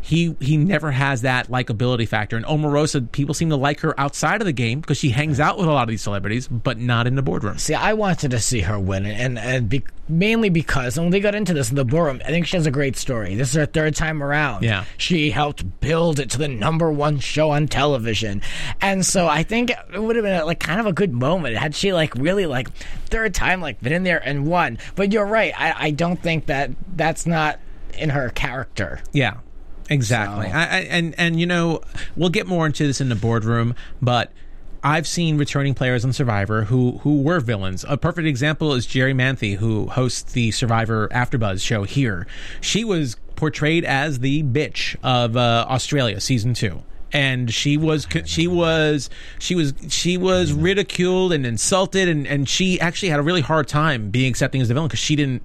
[0.00, 2.36] he he never has that likability factor.
[2.36, 5.58] And Omarosa, people seem to like her outside of the game because she hangs out
[5.58, 7.58] with a lot of these celebrities, but not in the boardroom.
[7.58, 11.34] See, I wanted to see her win, and and be, mainly because when they got
[11.34, 13.34] into this in the boardroom, I think she has a great story.
[13.34, 14.62] This is her third time around.
[14.64, 14.84] Yeah.
[14.96, 18.42] she helped build it to the number one show on television,
[18.80, 21.74] and so I think it would have been like kind of a good moment had
[21.74, 22.70] she like really like
[23.06, 24.78] third time like been in there and won.
[24.94, 27.58] But you're right, I, I don't think that that's not
[27.94, 29.00] in her character.
[29.12, 29.38] Yeah,
[29.88, 30.46] exactly.
[30.46, 31.80] So- I, I, and and you know
[32.16, 34.32] we'll get more into this in the boardroom, but.
[34.80, 37.84] I've seen returning players on Survivor who who were villains.
[37.88, 42.28] A perfect example is Jerri Manthey, who hosts the Survivor AfterBuzz show here.
[42.60, 46.84] She was portrayed as the bitch of uh, Australia season two.
[47.12, 52.80] And she was she was she was she was ridiculed and insulted and, and she
[52.80, 55.42] actually had a really hard time being accepting as the villain because she didn't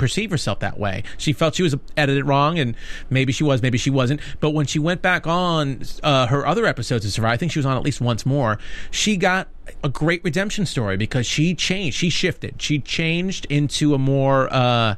[0.00, 1.04] perceive herself that way.
[1.18, 2.74] She felt she was edited wrong, and
[3.10, 4.20] maybe she was, maybe she wasn't.
[4.40, 7.58] But when she went back on uh, her other episodes of Survivor, I think she
[7.58, 8.58] was on at least once more.
[8.90, 9.48] She got
[9.84, 14.96] a great redemption story because she changed, she shifted, she changed into a more uh,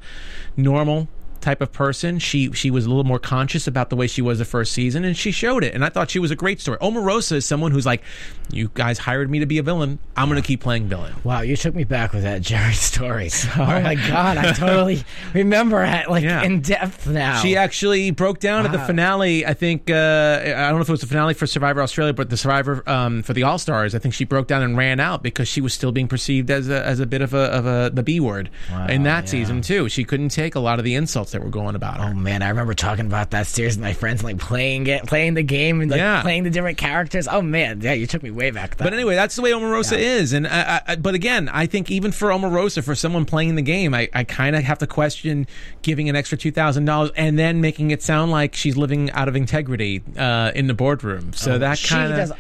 [0.57, 1.09] normal
[1.43, 2.19] type of person.
[2.19, 5.05] She she was a little more conscious about the way she was the first season,
[5.05, 5.75] and she showed it.
[5.75, 6.79] And I thought she was a great story.
[6.79, 8.03] Omarosa is someone who's like,
[8.53, 9.99] "You guys hired me to be a villain.
[10.17, 13.31] I'm going to keep playing villain." Wow, you took me back with that Jerri story.
[13.57, 15.03] oh my god, I totally
[15.35, 16.43] remember it like Yeah.
[16.43, 17.41] in depth now.
[17.41, 19.47] She actually broke down at the finale.
[19.47, 19.95] I think uh,
[20.45, 23.23] I don't know if it was the finale for Survivor Australia, but the Survivor um,
[23.23, 23.95] for the All Stars.
[23.95, 26.69] I think she broke down and ran out because she was still being perceived as
[26.69, 28.51] a, as a bit of a of a the B word
[28.89, 29.31] in that yeah.
[29.31, 29.89] season too.
[29.89, 32.11] She couldn't take a lot of the insults that were going about her.
[32.11, 35.35] Oh man, I remember talking about that series with my friends, like playing it, playing
[35.35, 36.23] the game, and like Yeah.
[36.23, 37.29] playing the different characters.
[37.29, 38.77] Oh man, yeah, you took me way back.
[38.77, 38.87] Then.
[38.87, 42.13] But anyway, that's the way Omarosa is, and I, I, but again, I think even
[42.13, 45.47] for Omarosa, for someone playing the game, I, I kind of have to question
[45.83, 49.29] giving an extra two thousand dollars and then making it sound like she's living out
[49.29, 51.33] of integrity uh, in the boardroom.
[51.33, 52.31] So that Oh, she kind does.
[52.33, 52.37] of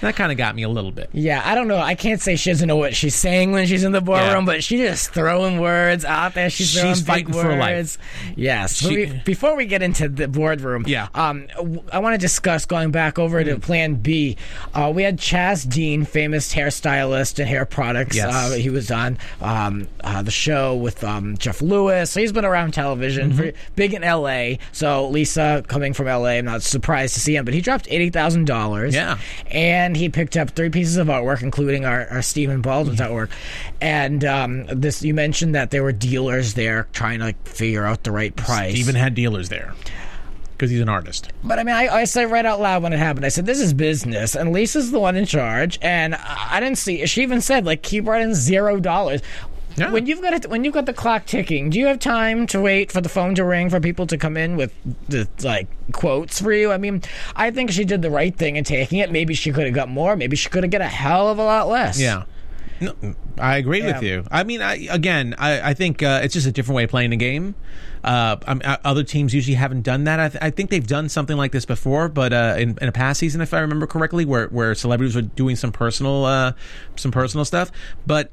[0.00, 1.10] That kind of got me a little bit.
[1.12, 1.76] Yeah, I don't know.
[1.78, 4.52] I can't say she doesn't know what she's saying when she's in the boardroom, Yeah.
[4.54, 6.48] but she's just throwing words out there.
[6.50, 7.76] She's, She's fighting for life.
[7.76, 7.98] words.
[8.36, 8.76] Yes.
[8.76, 11.08] She- we- before we get into the boardroom, Yeah.
[11.14, 11.46] um,
[11.92, 14.36] I want to discuss going back over to Plan B.
[14.74, 18.16] Uh, we had Chaz Dean, famous hairstylist and hair products.
[18.16, 18.32] Yes.
[18.34, 22.10] Uh, he was on um, uh, the show with um, Jeff Lewis.
[22.10, 23.36] So he's been around television, Mm-hmm.
[23.38, 24.58] for, big in L.A.
[24.72, 28.10] So Lisa, coming from L.A., I'm not surprised to see him, but he dropped eighty
[28.10, 28.94] thousand dollars.
[28.94, 29.18] Yeah.
[29.50, 33.30] and he picked up three pieces of artwork, including our, our Stephen Baldwin's artwork.
[33.80, 38.04] And um, this, you mentioned that there were dealers there trying to like, figure out
[38.04, 38.76] the right price.
[38.76, 39.74] Even had dealers there
[40.52, 41.32] because he's an artist.
[41.42, 43.60] But I mean, I, I said right out loud when it happened, I said, this
[43.60, 45.78] is business, and Lisa's the one in charge.
[45.80, 49.22] And I, I didn't see, she even said, like, keep writing zero dollars.
[49.76, 49.92] Yeah.
[49.92, 52.60] When you've got it, when you've got the clock ticking, do you have time to
[52.60, 54.72] wait for the phone to ring for people to come in with
[55.08, 56.72] the like quotes for you?
[56.72, 57.02] I mean,
[57.36, 59.10] I think she did the right thing in taking it.
[59.10, 60.16] Maybe she could have got more.
[60.16, 62.00] Maybe she could have got a hell of a lot less.
[62.00, 62.24] Yeah.
[62.80, 62.94] No,
[63.38, 64.24] I agree with you.
[64.30, 67.10] I mean, I, again, I, I think uh, it's just a different way of playing
[67.10, 67.54] the game.
[68.02, 70.18] Uh, I uh, other teams usually haven't done that.
[70.18, 72.92] I, th- I think they've done something like this before, but uh, in, in a
[72.92, 76.52] past season, if I remember correctly, where where celebrities were doing some personal uh,
[76.96, 77.70] some personal stuff.
[78.06, 78.30] But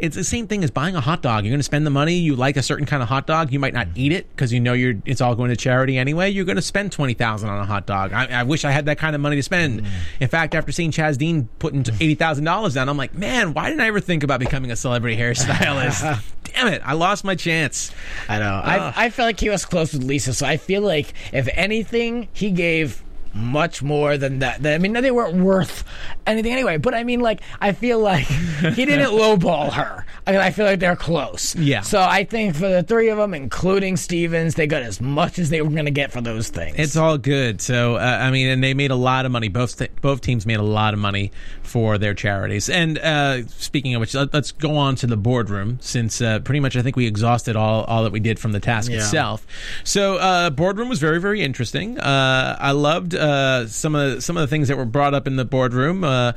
[0.00, 1.44] it's the same thing as buying a hot dog.
[1.44, 2.14] You're going to spend the money.
[2.14, 3.52] You like a certain kind of hot dog.
[3.52, 6.30] You might not eat it because you know you're it's all going to charity anyway.
[6.30, 8.12] You're going to spend twenty thousand on a hot dog.
[8.12, 9.82] I, I wish I had that kind of money to spend.
[9.82, 9.88] Mm.
[10.20, 13.68] In fact, after seeing Chaz Dean putting eighty thousand dollars down, I'm like, man, why
[13.68, 16.22] didn't I ever think about becoming a celebrity hairstylist?
[16.44, 17.92] Damn it, I lost my chance.
[18.28, 18.60] I know.
[18.64, 22.28] I, I felt like he was close with Lisa, so I feel like if anything,
[22.32, 23.02] he gave
[23.34, 24.64] much more than that.
[24.66, 25.84] I mean, they weren't worth
[26.26, 26.76] anything anyway.
[26.78, 30.04] But I mean, like, I feel like he didn't lowball her.
[30.26, 31.54] I, mean, I feel like they're close.
[31.56, 31.80] Yeah.
[31.82, 35.50] So I think for the three of them, including Stevens, they got as much as
[35.50, 36.76] they were going to get for those things.
[36.78, 37.60] It's all good.
[37.60, 39.48] So uh, I mean, and they made a lot of money.
[39.48, 42.68] Both th- both teams made a lot of money for their charities.
[42.68, 46.60] And uh, speaking of which, let, us go on to the boardroom since uh, pretty
[46.60, 48.98] much I think we exhausted all all that we did from the task Yeah.
[48.98, 49.46] itself.
[49.84, 51.98] So uh, boardroom was very very interesting.
[51.98, 55.26] Uh, I loved uh, some of the, some of the things that were brought up
[55.26, 56.04] in the boardroom.
[56.04, 56.32] Uh,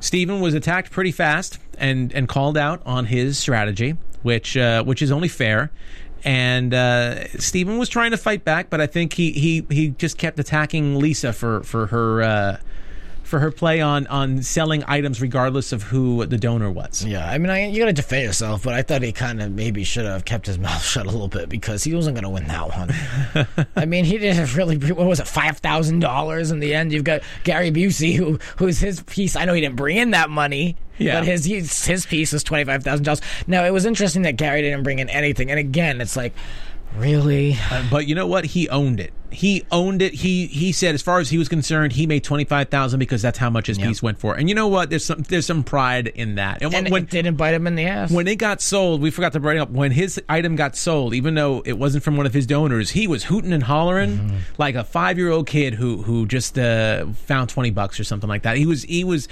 [0.00, 5.00] Stephen was attacked pretty fast and and called out on his strategy, which uh, which
[5.02, 5.70] is only fair
[6.24, 10.16] and uh, Stephen was trying to fight back, but I think he he he just
[10.16, 12.56] kept attacking Lisa for for her uh,
[13.24, 17.04] for her play on on selling items regardless of who the donor was.
[17.04, 19.50] Yeah, I mean, I, you got to defend yourself, but I thought he kind of
[19.50, 22.30] maybe should have kept his mouth shut a little bit because he wasn't going to
[22.30, 23.66] win that one.
[23.76, 24.76] I mean, he didn't really.
[24.76, 26.92] What was it, five thousand dollars in the end?
[26.92, 29.34] You've got Gary Busey, who who's his piece.
[29.36, 30.76] I know he didn't bring in that money.
[30.96, 31.18] Yeah.
[31.18, 33.20] but his his, his piece was twenty five thousand dollars.
[33.48, 36.34] Now it was interesting that Gary didn't bring in anything, and again, it's like,
[36.96, 37.56] really?
[37.90, 38.44] But you know what?
[38.44, 39.12] He owned it.
[39.30, 40.14] He owned it.
[40.14, 43.20] He he said, as far as he was concerned, he made twenty five thousand because
[43.20, 44.36] that's how much his piece went for.
[44.36, 44.90] And you know what?
[44.90, 46.62] There's some there's some pride in that.
[46.62, 48.12] And And when, it didn't bite him in the ass.
[48.12, 51.34] when it got sold, we forgot to bring up when his item got sold, even
[51.34, 54.36] though it wasn't from one of his donors, he was hooting and hollering Mm-hmm.
[54.58, 58.28] like a five year old kid who who just uh, found twenty bucks or something
[58.28, 58.56] like that.
[58.56, 59.26] He was he was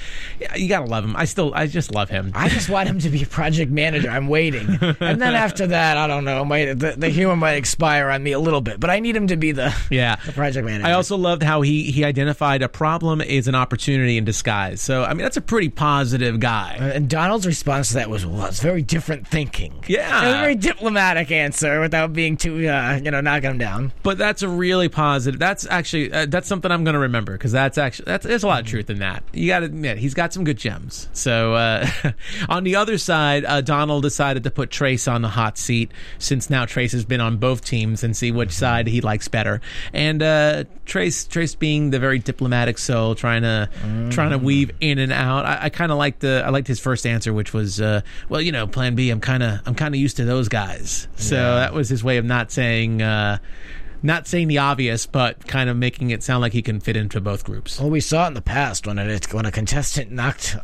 [0.57, 1.15] you gotta love him.
[1.15, 2.33] I still I just love him.
[2.35, 4.11] I just want him to be a project manager.
[4.11, 4.67] I'm waiting,
[4.99, 6.45] and then after that, I don't know.
[6.45, 9.27] Might the, the humor might expire on me a little bit, but I need him
[9.29, 10.17] to be the yeah.
[10.27, 10.87] the project manager.
[10.87, 14.81] I also loved how he he identified a problem is an opportunity in disguise.
[14.81, 16.75] So I mean that's a pretty positive guy.
[16.81, 20.19] and Donald's response to that was, "Well, it's very different thinking." Yeah.
[20.21, 23.93] A very diplomatic answer without being too, uh, you know, knocking him down.
[24.03, 25.39] But that's a really positive.
[25.39, 28.47] That's actually uh, that's something I'm going to remember because that's actually that's there's a
[28.47, 29.23] lot of truth in that.
[29.33, 31.09] You got to admit he's got some good gems.
[31.13, 31.89] So uh,
[32.49, 36.51] on the other side, uh, Donald decided to put Trace on the hot seat since
[36.51, 39.61] now Trace has been on both teams and see which side he likes better.
[39.93, 43.69] And uh, Trace Trace being the very diplomatic soul, trying to
[44.11, 45.45] trying to weave in and out.
[45.45, 48.41] I, I kind of liked the I liked his first answer, which was uh, well,
[48.41, 49.11] you know, Plan B.
[49.11, 51.09] I'm kind of I'm kind of used to those guys.
[51.17, 53.03] So that was his way of not saying.
[53.03, 53.39] Uh,
[54.03, 57.21] not saying the obvious, but kind of making it sound like he can fit into
[57.21, 57.81] both groups.
[57.81, 60.57] Well, we saw it in the past when it when a contestant knocked.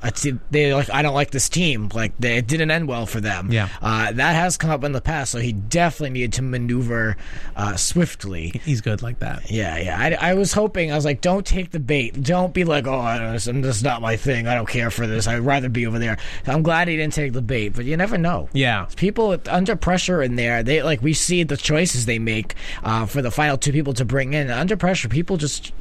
[0.50, 1.90] They like, I don't like this team.
[1.94, 3.50] Like they, it didn't end well for them.
[3.52, 3.68] Yeah.
[3.80, 5.32] uh, that has come up in the past.
[5.32, 7.16] So he definitely needed to maneuver
[7.56, 8.60] uh, swiftly.
[8.64, 9.50] He's good like that.
[9.50, 10.18] Yeah, yeah.
[10.20, 10.92] I, I was hoping.
[10.92, 12.22] I was like, don't take the bait.
[12.22, 14.46] Don't be like, oh, I don't, this is not my thing.
[14.46, 15.26] I don't care for this.
[15.26, 16.18] I'd rather be over there.
[16.46, 18.48] I'm glad he didn't take the bait, but you never know.
[18.52, 18.86] Yeah.
[18.96, 23.22] People under pressure in there, they like we see the choices they make uh, for
[23.22, 24.50] the final two people to bring in.
[24.50, 25.72] Under pressure, people just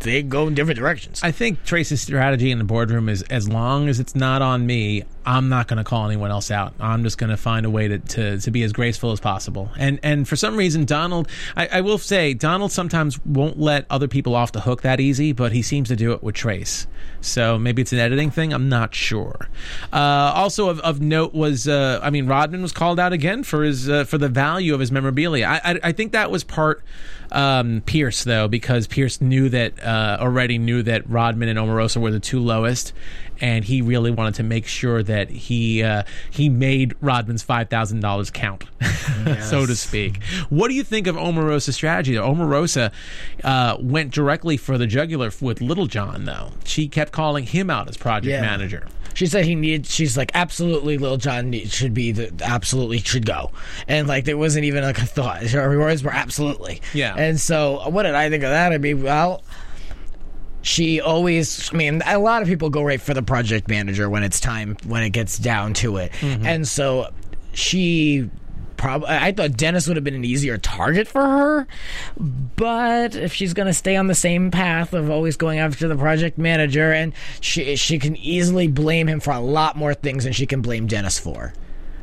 [0.00, 1.20] they go in different directions.
[1.22, 5.04] I think Trace's strategy in the boardroom is as long as it's not on me,
[5.24, 6.74] I'm not going to call anyone else out.
[6.78, 9.70] I'm just going to find a way to, to, to be as graceful as possible.
[9.76, 14.06] And and for some reason, Donald, I, I will say, Donald sometimes won't let other
[14.06, 16.86] people off the hook that easy, but he seems to do it with Trace.
[17.20, 18.52] So maybe it's an editing thing.
[18.52, 19.48] I'm not sure.
[19.92, 19.96] Uh,
[20.34, 23.88] also of, of note was, uh, I mean, Rodman was called out again for his
[23.88, 25.46] uh, for the value of his memorabilia.
[25.46, 26.84] I, I, I think that was part
[27.32, 32.10] um, Piers though, because Piers knew that uh, already knew that Rodman and Omarosa were
[32.10, 32.92] the two lowest,
[33.40, 38.00] and he really wanted to make sure that he uh, he made Rodman's five thousand
[38.00, 38.64] dollars count,
[39.42, 40.22] so to speak.
[40.48, 42.14] What do you think of Omarosa's strategy?
[42.14, 42.92] Omarosa
[43.44, 46.52] uh, went directly for the jugular with Little John, though.
[46.64, 48.40] She kept calling him out as project Yeah.
[48.40, 48.86] manager.
[49.14, 49.86] She said he needed.
[49.86, 53.50] She's like, absolutely, Lil Jon need, should be the absolutely should go,
[53.88, 55.42] and like there wasn't even like a thought.
[55.44, 56.82] Her words were absolutely.
[56.92, 57.14] Yeah.
[57.16, 58.72] And so, what did I think of that?
[58.74, 59.42] I mean, well,
[60.66, 61.72] she always.
[61.72, 64.76] I mean, a lot of people go right for the project manager when it's time
[64.84, 66.44] when it gets down to it, mm-hmm.
[66.46, 67.12] and so
[67.52, 68.30] she.
[68.76, 71.66] Probably, I thought Dennis would have been an easier target for her,
[72.18, 75.96] but if she's going to stay on the same path of always going after the
[75.96, 80.34] project manager, and she she can easily blame him for a lot more things than
[80.34, 81.54] she can blame Dennis for.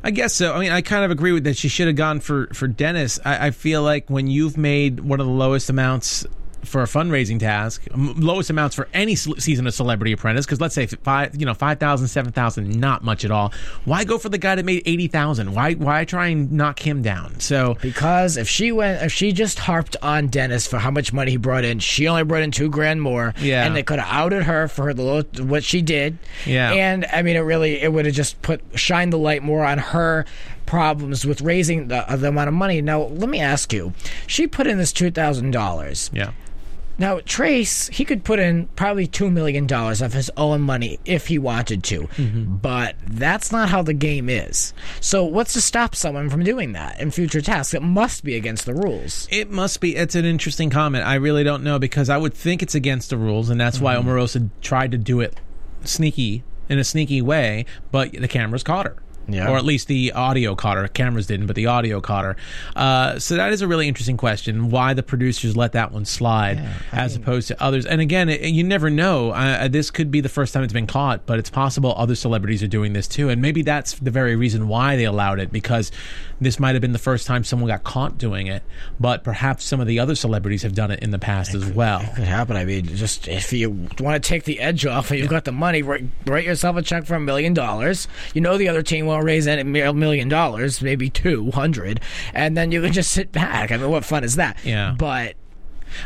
[0.03, 0.51] I guess so.
[0.51, 1.57] I mean, I kind of agree with that.
[1.57, 3.19] She should have gone for for Dennis.
[3.23, 6.25] I, I feel like when you've made one of the lowest amounts
[6.63, 10.85] for a fundraising task, lowest amounts for any season of Celebrity Apprentice, because let's say
[10.87, 13.53] five, you know, five thousand, seven thousand, not much at all.
[13.85, 15.53] Why go for the guy that made eighty thousand?
[15.53, 17.39] Why why try and knock him down?
[17.39, 21.31] So Because if she went, if she just harped on Dennis for how much money
[21.31, 23.33] he brought in, she only brought in two grand more.
[23.39, 23.65] Yeah.
[23.65, 26.17] and they could have outed her for the low, what she did.
[26.45, 26.71] Yeah.
[26.71, 29.77] and I mean, it really it would have just put shined the light more on
[29.77, 30.25] her
[30.65, 32.81] problems with raising the, the amount of money.
[32.81, 33.93] Now, let me ask you,
[34.27, 36.09] she put in this two thousand dollars.
[36.13, 36.31] yeah.
[36.97, 41.39] Now, Trace, he could put in probably $2 million of his own money if he
[41.39, 42.57] wanted to, mm-hmm.
[42.57, 44.73] but that's not how the game is.
[44.99, 47.73] So, what's to stop someone from doing that in future tasks?
[47.73, 49.27] It must be against the rules.
[49.31, 49.95] It must be.
[49.95, 51.05] It's an interesting comment.
[51.05, 53.95] I really don't know because I would think it's against the rules, and that's why
[53.95, 54.07] mm-hmm.
[54.07, 55.39] Omarosa tried to do it
[55.83, 58.95] sneaky in a sneaky way, but the cameras caught her.
[59.27, 59.49] Yeah.
[59.49, 60.87] Or at least the audio caught her.
[60.87, 62.35] Cameras didn't, but the audio caught her.
[62.75, 64.69] Uh, so that is a really interesting question.
[64.69, 67.85] Why the producers let that one slide as opposed to others?
[67.85, 69.31] And again, it, you never know.
[69.31, 72.63] Uh, this could be the first time it's been caught, but it's possible other celebrities
[72.63, 73.29] are doing this too.
[73.29, 75.91] And maybe that's the very reason why they allowed it because
[76.41, 78.63] this might have been the first time someone got caught doing it.
[78.99, 82.01] But perhaps some of the other celebrities have done it in the past as well.
[82.01, 82.57] It Could happen.
[82.57, 85.51] I mean, just if you want to take the edge off and you've got the
[85.51, 88.07] money, write, write yourself a check for a million dollars.
[88.33, 91.99] You know the other team raise any a million dollars, maybe two hundred,
[92.33, 93.71] and then you can just sit back.
[93.71, 94.57] I mean, what fun is that?
[94.63, 94.95] Yeah.
[94.97, 95.35] But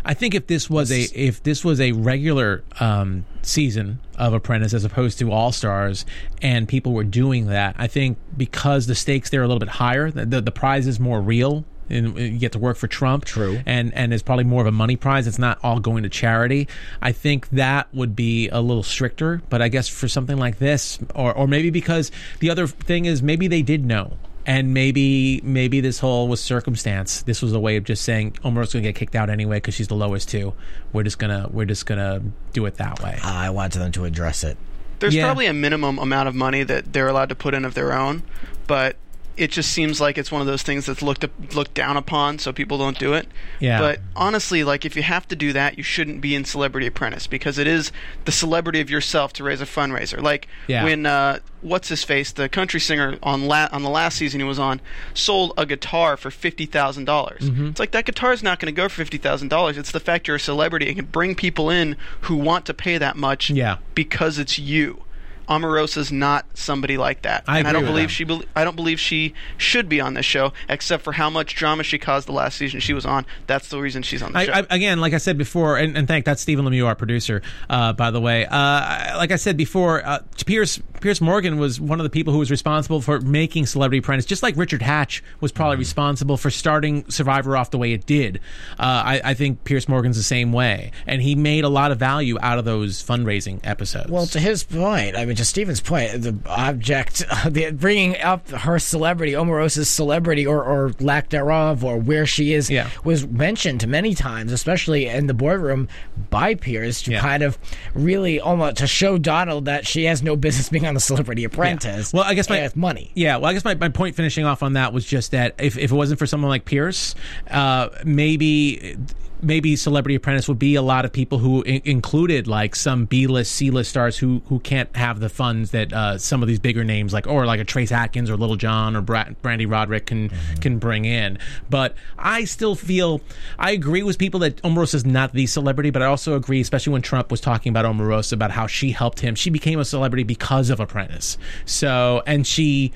[0.05, 4.73] I think if this was a if this was a regular um, season of Apprentice
[4.73, 6.05] as opposed to All Stars,
[6.41, 9.69] and people were doing that, I think because the stakes there are a little bit
[9.69, 11.65] higher, the the, the prize is more real.
[11.89, 13.61] And you get to work for Trump, True.
[13.65, 15.25] and and it's probably more of a money prize.
[15.27, 16.67] It's not all going to charity.
[17.01, 19.41] I think that would be a little stricter.
[19.49, 23.21] But I guess for something like this, or or maybe because the other thing is
[23.23, 27.21] maybe they did know, and maybe maybe this whole was circumstance.
[27.21, 29.73] This was a way of just saying Omar's going to get kicked out anyway because
[29.75, 30.53] she's the lowest too.
[30.93, 32.21] We're just gonna we're just gonna
[32.53, 33.17] do it that way.
[33.23, 34.57] I wanted them to address it.
[34.99, 35.25] There's Yeah.
[35.25, 38.23] probably a minimum amount of money that they're allowed to put in of their own,
[38.65, 38.95] but
[39.37, 42.39] it just seems like it's one of those things that's looked up, looked down upon,
[42.39, 43.27] so people don't do it.
[43.59, 43.79] Yeah.
[43.79, 47.27] But honestly, like if you have to do that, you shouldn't be in Celebrity Apprentice
[47.27, 47.91] because it is
[48.25, 50.21] the celebrity of yourself to raise a fundraiser.
[50.21, 50.83] Like Yeah.
[50.83, 54.45] when uh, what's his face, the country singer on la- on the last season he
[54.45, 54.81] was on,
[55.13, 57.43] sold a guitar for fifty thousand dollars.
[57.49, 57.67] Mm-hmm.
[57.67, 59.77] It's like that guitar is not going to go for fifty thousand dollars.
[59.77, 62.97] It's the fact you're a celebrity and can bring people in who want to pay
[62.97, 63.77] that much Yeah.
[63.93, 65.03] because it's you.
[65.47, 68.13] Omarosa's not somebody like that, I and I don't with believe that.
[68.13, 68.23] she.
[68.23, 71.83] Be- I don't believe she should be on this show, except for how much drama
[71.83, 73.25] she caused the last season she was on.
[73.47, 74.51] That's the reason she's on the show.
[74.51, 77.41] I, I, again, like I said before, and, and thank that's Stephen Lemieux, our producer,
[77.69, 78.45] uh, by the way.
[78.45, 82.39] Uh, like I said before, uh, Piers Piers Morgan was one of the people who
[82.39, 85.79] was responsible for making Celebrity Apprentice, just like Richard Hatch was probably Mm-hmm.
[85.81, 88.37] responsible for starting Survivor off the way it did.
[88.79, 91.99] Uh, I, I think Piers Morgan's the same way, and he made a lot of
[91.99, 94.09] value out of those fundraising episodes.
[94.09, 98.77] Well, to his point, I mean, to Stephen's point, the object, the, bringing up her
[98.79, 102.89] celebrity, Omarosa's celebrity, or, or lack thereof, or where she is, Yeah.
[103.03, 105.87] was mentioned many times, especially in the boardroom
[106.29, 107.21] by Piers, to Yeah.
[107.21, 107.57] kind of
[107.93, 112.11] really almost to show Donald that she has no business being on the Celebrity Apprentice.
[112.13, 113.11] Well, I guess my with money.
[113.13, 115.77] Yeah, well, I guess my, my point finishing off on that was just that if,
[115.77, 117.15] if it wasn't for someone like Piers,
[117.49, 118.97] uh, maybe
[119.41, 123.51] maybe Celebrity Apprentice would be a lot of people who I- included like some B-list,
[123.53, 127.13] C-list stars who who can't have the funds that uh, some of these bigger names
[127.13, 130.79] like or like a Trace Atkins or Lil Jon or Bra- Brande Roderick can can
[130.79, 131.37] bring in.
[131.69, 133.21] But I still feel
[133.59, 136.93] I agree with people that Omarosa is not the celebrity, but I also agree, especially
[136.93, 139.35] when Trump was talking about Omarosa about how she helped him.
[139.35, 141.37] She became a celebrity because of Apprentice.
[141.65, 142.93] So and she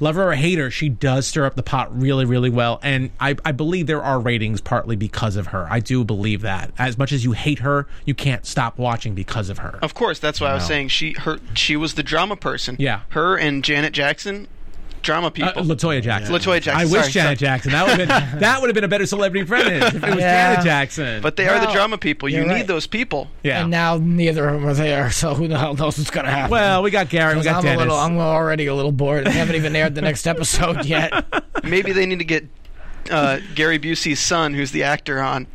[0.00, 2.80] love her or hate her, she does stir up the pot really, really well.
[2.82, 5.66] And I, I believe there are ratings partly because of her.
[5.70, 6.72] I do believe that.
[6.78, 9.78] As much as you hate her, you can't stop watching because of her.
[9.82, 12.76] Of course, that's why I was saying she her she was the drama person.
[12.78, 13.00] Yeah.
[13.10, 14.48] Her and Janet Jackson,
[15.04, 15.62] drama Uh, people.
[15.62, 16.34] Latoya Jackson.
[16.34, 16.74] Latoya Jackson.
[16.74, 17.48] I wish sorry, Janet sorry.
[17.48, 17.72] Jackson.
[17.72, 20.18] That would have been that would have been a better celebrity apprentice if it was
[20.18, 20.50] Yeah.
[20.54, 21.22] Janet Jackson.
[21.22, 22.28] But they are the drama people.
[22.28, 22.66] You need right.
[22.66, 23.28] those people.
[23.42, 23.60] yeah.
[23.62, 26.50] And now neither of them are there, so who the hell knows what's gonna happen?
[26.50, 27.34] well, we got Gary.
[27.34, 27.76] We 'Cause got I'm Dennis.
[27.76, 29.26] a little, I'm already a little bored.
[29.26, 31.12] They haven't even aired the next episode yet.
[31.62, 32.46] Maybe they need to get
[33.10, 35.46] uh, Gary Busey's son, who's the actor, on, and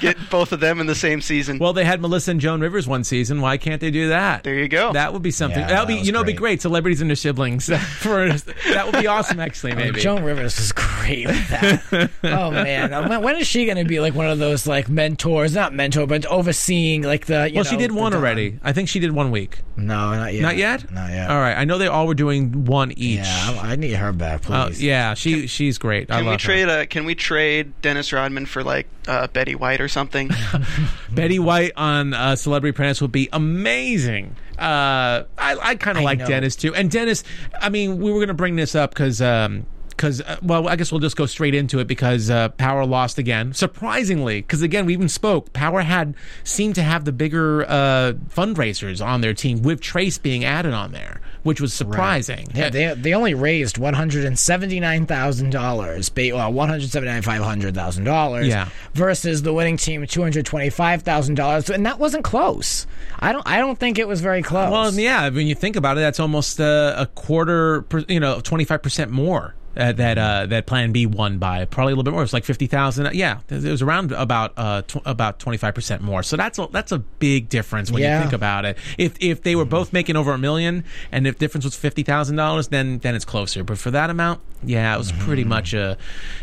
[0.00, 1.58] get both of them in the same season.
[1.58, 3.40] well, they had Melissa and Joan Rivers one season.
[3.40, 4.42] Why can't they do that?
[4.44, 4.92] there you go.
[4.92, 5.60] That would be something.
[5.60, 6.46] Yeah, that would be, that was you know, it'd be great.
[6.56, 6.62] great.
[6.62, 7.66] Celebrities and their siblings.
[7.98, 9.40] For that would be awesome.
[9.40, 10.00] Actually, maybe.
[10.00, 12.10] Joan Rivers is great with that.
[12.24, 14.88] oh man, Uh, when, when is she going to be like one of those like
[14.88, 15.54] mentors?
[15.54, 17.48] Not mentor, but overseeing like the.
[17.50, 18.58] You well, she did one Don- already.
[18.62, 19.60] I think she did one week.
[19.76, 20.42] No, not yet.
[20.42, 20.90] Not yet.
[20.92, 21.30] Not yet.
[21.30, 21.54] All right.
[21.56, 23.18] I know they all were doing one each.
[23.18, 24.82] Yeah, I, I need her back, Uh, please.
[24.82, 26.10] yeah, she she's great.
[26.10, 26.38] I can love we her.
[26.38, 26.68] trade?
[26.68, 30.30] Uh, can we trade Dennis Rodman for like uh, Betty White or something?
[31.12, 34.36] Betty White on uh, Celebrity Apprentice would be amazing.
[34.58, 36.26] Uh, I, I kind of like know.
[36.26, 36.74] Dennis too.
[36.74, 37.24] And Dennis,
[37.60, 39.22] I mean, we were going to bring this up because.
[39.22, 39.66] Um,
[39.96, 43.18] because uh, well, I guess we'll just go straight into it because uh, Power lost
[43.18, 43.54] again.
[43.54, 45.52] Surprisingly, because again we even spoke.
[45.52, 50.44] Power had seemed to have the bigger uh, fundraisers on their team with Trace being
[50.44, 52.48] added on there, which was surprising.
[52.54, 56.90] Yeah, they they only raised one hundred and seventy nine thousand dollars, well, one hundred
[56.90, 58.68] seventy nine five hundred thousand dollars, Yeah.
[58.94, 62.86] versus the winning team two hundred twenty five thousand dollars, and that wasn't close.
[63.18, 64.70] I don't I don't think it was very close.
[64.70, 68.40] Well, yeah, when you think about it, that's almost uh, a quarter, per, you know,
[68.40, 69.54] twenty five percent more.
[69.76, 72.20] Uh, that uh, that Plan B won by probably a little bit more.
[72.22, 73.14] It was like fifty thousand.
[73.14, 76.22] Yeah, it was around about uh, tw- about twenty five percent more.
[76.22, 78.78] So that's a, that's a big difference when you think about it.
[78.98, 82.36] If if they were both making over a million, and if difference was fifty thousand
[82.36, 83.62] dollars, then then it's closer.
[83.64, 85.48] But for that amount, yeah, it was pretty Mm-hmm.
[85.50, 85.98] much a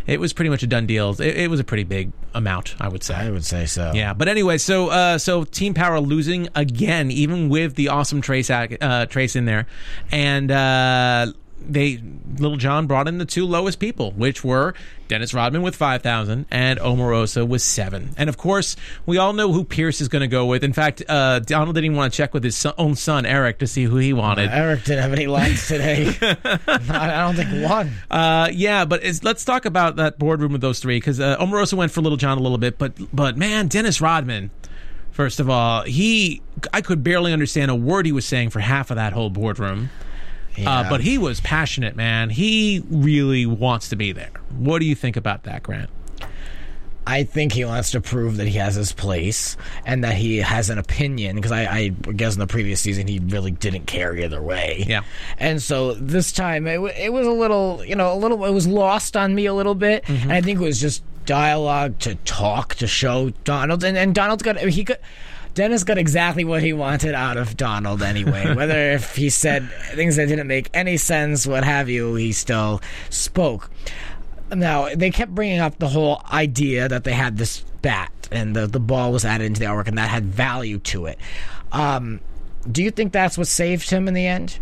[0.06, 1.10] it was pretty much a done deal.
[1.20, 3.16] It, it was a pretty big amount, I would say.
[3.16, 3.92] I would say so.
[3.96, 8.50] Yeah, but anyway, so uh, so Team Power losing again, even with the awesome Trace
[8.52, 9.66] ac- uh, Trace in there,
[10.12, 11.34] and uh,
[11.68, 12.02] they
[12.38, 14.74] Lil Jon brought in the two lowest people, which were
[15.08, 18.12] Dennis Rodman with five thousand and Omarosa with seven.
[18.18, 20.64] And of course, we all know who Piers is going to go with.
[20.64, 23.60] In fact, uh, Donald didn't even want to check with his son, own son Eric
[23.60, 24.50] to see who he wanted.
[24.50, 26.08] Eric didn't have any lines today.
[26.22, 27.92] I don't think one.
[28.10, 31.74] Uh, yeah, but it's, let's talk about that boardroom with those three because uh, Omarosa
[31.74, 34.52] went for Lil Jon a little bit, but but man, Dennis Rodman.
[35.12, 36.42] First of all, he
[36.74, 39.92] I could barely understand a word he was saying for half of that whole boardroom.
[40.66, 42.30] Uh, but he was passionate, man.
[42.30, 44.32] He really wants to be there.
[44.58, 45.90] What do you think about that, Grant?
[47.06, 50.70] I think he wants to prove that he has his place and that he has
[50.70, 54.42] an opinion because I, I guess in the previous season he really didn't care either
[54.42, 54.86] way.
[54.88, 55.02] Yeah.
[55.38, 58.68] And so this time it, it was a little, you know, a little, it was
[58.68, 60.06] lost on me a little bit.
[60.06, 60.24] Mm-hmm.
[60.24, 63.84] And I think it was just dialogue to talk to show Donald.
[63.84, 65.00] And, and Donald's got, he could.
[65.54, 68.54] Dennis got exactly what he wanted out of Donald anyway.
[68.56, 72.82] Whether if he said things that didn't make any sense, what have you, he still
[73.10, 73.70] spoke.
[74.52, 78.68] Now they kept bringing up the whole idea that they had this bat and the
[78.68, 81.20] the ball was added into the artwork and that had value to it.
[81.72, 82.20] Um,
[82.70, 84.60] do you think that's what saved him in the end?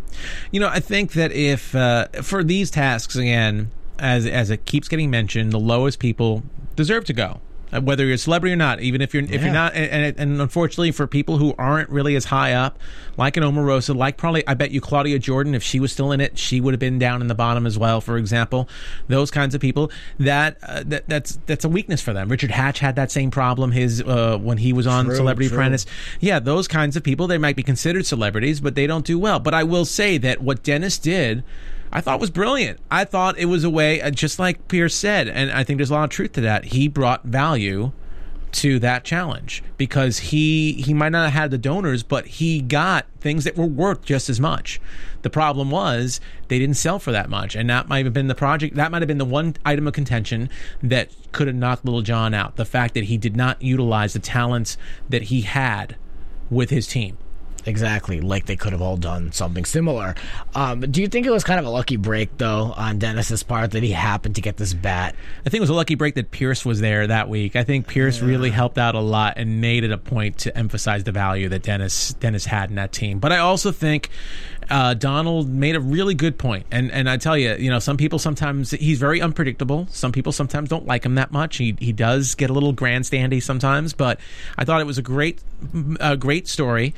[0.52, 4.88] You know, I think that if uh, for these tasks again, as as it keeps
[4.88, 6.44] getting mentioned, the lowest people
[6.76, 7.42] deserve to go.
[7.74, 10.20] Uh, Whether you're a celebrity or not, even if you're if you're not, and, and,
[10.20, 12.80] and unfortunately for people who aren't really as high up,
[13.18, 16.22] like an Omarosa, like probably I bet you Claudia Jordan, if she was still in
[16.22, 18.02] it, she would have been down in the bottom as well.
[18.02, 18.68] For example,
[19.08, 22.30] those kinds of people that uh, that that's that's a weakness for them.
[22.30, 23.72] Richard Hatch had that same problem.
[23.72, 25.58] His uh, when he was on True, Celebrity true.
[25.58, 25.86] Apprentice,
[26.20, 29.40] yeah, those kinds of people they might be considered celebrities, but they don't do well.
[29.40, 31.44] But I will say that what Dennis did.
[31.92, 32.80] I thought was brilliant.
[32.90, 35.90] I thought it was a way, uh, just like Piers said, and I think there's
[35.90, 36.66] a lot of truth to that.
[36.66, 37.92] He brought value
[38.54, 43.06] to that challenge because he he might not have had the donors, but he got
[43.20, 44.80] things that were worth just as much.
[45.22, 48.36] The problem was they didn't sell for that much, and that might have been the
[48.36, 48.76] project.
[48.76, 50.50] That might have been the one item of contention
[50.82, 52.56] that could have knocked Lil Jon out.
[52.56, 54.78] The fact that he did not utilize the talents
[55.10, 55.96] that he had
[56.50, 57.18] with his team.
[57.66, 60.16] Exactly, like they could have all done something similar.
[60.56, 63.72] Um, do you think it was kind of a lucky break, though, on Dennis's part
[63.72, 65.16] that he happened to get this bat?
[65.46, 67.56] I think it was a lucky break that Piers was there that week.
[67.56, 71.04] I think Piers really helped out a lot and made it a point to emphasize
[71.04, 73.20] the value that Dennis Dennis had in that team.
[73.20, 74.10] But I also think
[74.70, 77.98] uh, Donald made a really good point, and and I tell you, you know, some
[77.98, 79.88] people sometimes he's very unpredictable.
[79.92, 81.58] Some people sometimes don't like him that much.
[81.58, 84.20] He he does get a little grandstandy sometimes, but
[84.58, 85.42] I thought it was a great
[86.00, 86.94] a great story.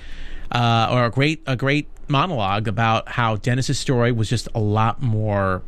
[0.51, 5.01] Uh, or a great a great monologue about how Dennis's story was just a lot
[5.01, 5.63] more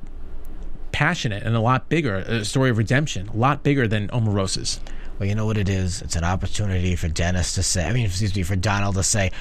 [0.91, 4.79] passionate and a lot bigger, a story of redemption, a lot bigger than Omarosa's.
[5.19, 6.01] Well, you know what it is?
[6.01, 9.31] It's an opportunity for Dennis to say, I mean, excuse me, for Donald to say,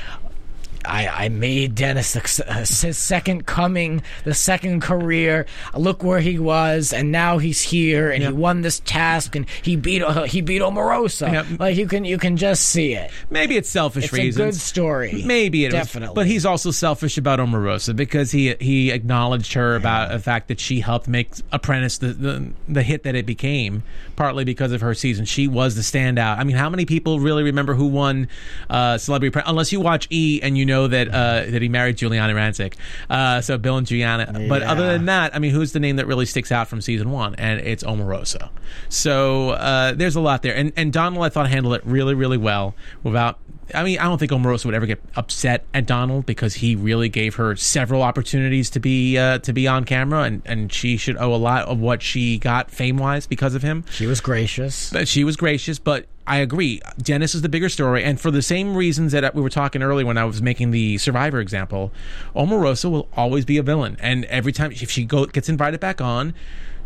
[0.84, 5.46] I, I made Dennis uh, his second coming, the second career.
[5.74, 9.76] Look where he was, and now he's here, and he won this task, and he
[9.76, 11.32] beat uh, he beat Omarosa.
[11.32, 11.44] Yeah.
[11.58, 13.10] Like you can you can just see it.
[13.30, 14.36] Maybe it's selfish It's reasons.
[14.40, 15.22] a good story.
[15.24, 16.14] Maybe it was- definitely.
[16.14, 20.60] but he's also selfish about Omarosa because he he acknowledged her about the fact that
[20.60, 23.82] she helped make Apprentice the, the the hit that it became,
[24.16, 25.24] partly because of her season.
[25.24, 26.38] She was the standout.
[26.38, 28.28] I mean, how many people really remember who won
[28.68, 29.50] uh, Celebrity Apprentice?
[29.50, 32.74] Unless you watch E and you know that uh, that he married Giuliana Rancic.
[33.08, 34.46] Uh, so Bill and Juliana.
[34.48, 37.10] But other than that, I mean, who's the name that really sticks out from season
[37.10, 37.34] one?
[37.36, 38.50] And it's Omarosa.
[38.88, 40.54] So uh, there's a lot there.
[40.54, 43.38] And and Donald, I thought handled it really really well without.
[43.74, 47.08] I mean, I don't think Omarosa would ever get upset at Donald because he really
[47.08, 51.16] gave her several opportunities to be uh, to be on camera, and, and she should
[51.18, 53.84] owe a lot of what she got fame wise because of him.
[53.90, 54.90] she was gracious.
[54.90, 56.80] But she was gracious, but I agree.
[56.98, 60.06] Dennis is the bigger story, and for the same reasons that we were talking earlier
[60.06, 61.92] when I was making the Survivor example,
[62.34, 66.00] Omarosa will always be a villain, and every time if she go, gets invited back
[66.00, 66.34] on,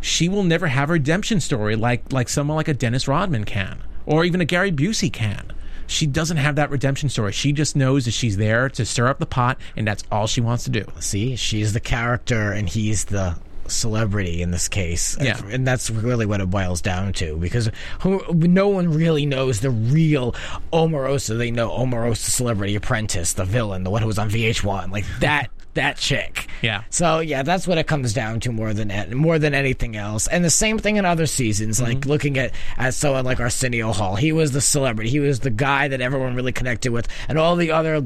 [0.01, 3.81] she will never have a redemption story like like someone like a Dennis Rodman can,
[4.05, 5.51] or even a Gary Busey can.
[5.89, 7.31] She doesn't have that redemption story.
[7.31, 10.39] She just knows that she's there to stir up the pot, and that's all she
[10.39, 10.85] wants to do.
[10.99, 13.35] See, she's the character, and he's the
[13.67, 15.17] celebrity in this case.
[15.19, 15.39] Yeah.
[15.49, 17.37] and that's really what it boils down to.
[17.37, 17.71] Because
[18.01, 20.33] who, no one really knows the real
[20.71, 21.37] Omarosa.
[21.37, 25.49] They know Omarosa, Celebrity Apprentice, the villain, the one who was on VH1, like that.
[25.79, 26.47] That chick.
[26.61, 26.83] Yeah.
[26.89, 30.27] So yeah, that's what it comes down to more than more than anything else.
[30.27, 32.09] And the same thing in other seasons, like mm-hmm.
[32.09, 34.17] looking at at someone like Arsenio Hall.
[34.17, 35.09] He was the celebrity.
[35.09, 38.05] He was the guy that everyone really connected with, and all the other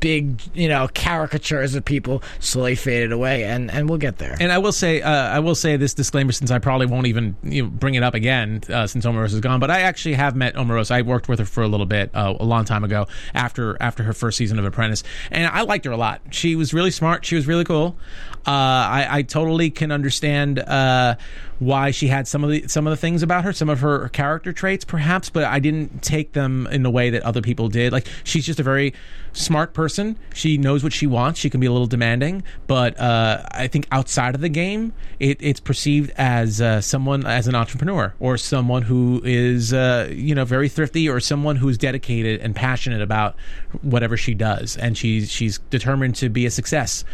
[0.00, 4.36] big, you know, caricatures of people slowly faded away, and and we'll get there.
[4.40, 7.36] And I will say, uh, I will say this disclaimer since I probably won't even
[7.42, 9.60] you know, bring it up again uh, since Omarosa is gone.
[9.60, 10.92] But I actually have met Omarosa.
[10.92, 14.02] I worked with her for a little bit uh, a long time ago after after
[14.02, 16.20] her first season of Apprentice, and I liked her a lot.
[16.30, 17.24] She was really smart.
[17.24, 17.96] She was really cool.
[18.46, 21.16] Uh, I, I totally can understand uh,
[21.58, 24.08] why she had some of the some of the things about her, some of her
[24.10, 27.92] character traits, perhaps, but I didn't take them in the way that other people did.
[27.92, 28.94] Like she's just a very
[29.32, 30.18] smart person.
[30.34, 31.38] She knows what she wants.
[31.38, 35.38] She can be a little demanding, but uh, I think outside of the game, it,
[35.40, 40.44] it's perceived as uh, someone as an entrepreneur or someone who is uh, you know
[40.44, 43.36] very thrifty or someone who's dedicated and passionate about
[43.82, 47.04] whatever she does, and she's she's determined to be a success,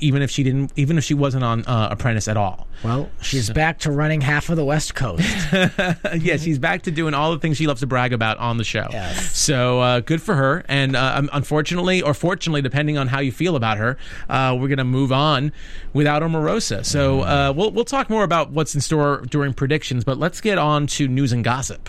[0.00, 2.66] even if she didn't, even if she wasn't on uh, Apprentice at all.
[2.84, 5.22] well, she's back to running half of the West Coast.
[5.52, 8.64] yeah, she's back to doing all the things she loves to brag about on the
[8.64, 8.86] show.
[8.90, 9.36] Yes.
[9.36, 10.64] So uh, good for her.
[10.68, 13.96] And uh, unfortunately, or fortunately, depending on how you feel about her,
[14.28, 15.52] uh, we're going to move on
[15.92, 16.84] without Omarosa.
[16.84, 20.04] So uh, we'll we'll talk more about what's in store during predictions.
[20.04, 21.88] But let's get on to news and gossip.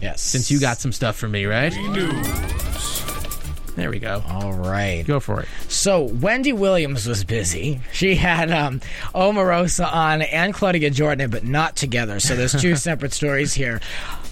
[0.00, 1.72] yes, Since you got some stuff for me, right?
[3.80, 4.22] There we go.
[4.28, 5.06] all right.
[5.06, 5.48] Go for it.
[5.68, 7.80] So Wendy Williams was busy.
[7.94, 8.80] She had um,
[9.14, 12.20] Omarosa on and Claudia Jordan, but not together.
[12.20, 13.80] So there's two separate stories here.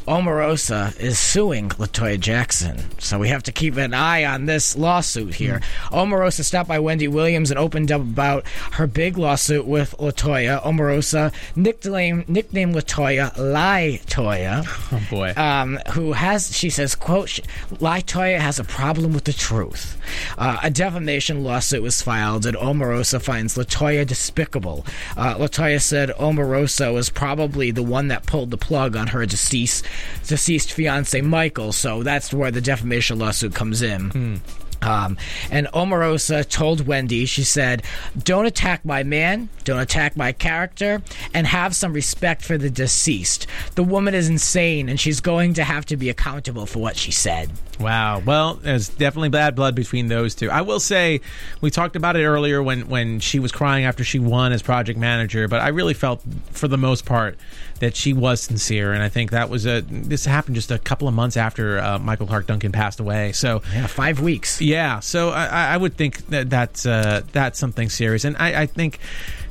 [0.09, 5.35] Omarosa is suing Latoya Jackson, so we have to keep an eye on this lawsuit
[5.35, 5.61] here.
[5.93, 10.63] Omarosa stopped by Wendy Williams and opened up about her big lawsuit with Latoya.
[10.63, 15.35] Omarosa nicknamed nicknamed Latoya Lie Toya Oh boy.
[15.37, 17.41] um, who has, she says, quote, "Sh-
[17.75, 20.01] Latoya has a problem with the truth.
[20.39, 24.87] Uh, a defamation lawsuit was filed, and Omarosa finds Latoya despicable.
[25.19, 29.85] Uh, Latoya said Omarosa was probably the one that pulled the plug on her deceased,
[30.27, 34.41] deceased fiance, Michael, so that's where the defamation lawsuit comes in.
[34.83, 35.17] Um,
[35.51, 37.83] and Omarosa told Wendy, she said,
[38.23, 41.03] Don't attack my man, don't attack my character,
[41.35, 43.47] and have some respect for the deceased.
[43.75, 47.11] The woman is insane, and she's going to have to be accountable for what she
[47.11, 47.51] said.
[47.81, 48.21] Wow.
[48.25, 50.51] Well, there's definitely bad blood between those two.
[50.51, 51.21] I will say
[51.61, 54.99] we talked about it earlier when when she was crying after she won as project
[54.99, 57.39] manager, but I really felt for the most part
[57.81, 61.09] that she was sincere, and I think that was a this happened just a couple
[61.09, 63.33] of months after uh, Michael Clarke Duncan passed away.
[63.33, 64.61] So Yeah, five weeks.
[64.61, 68.63] Yeah, so I, I- I would think that that's uh, that's something serious, and I,
[68.63, 68.99] I think,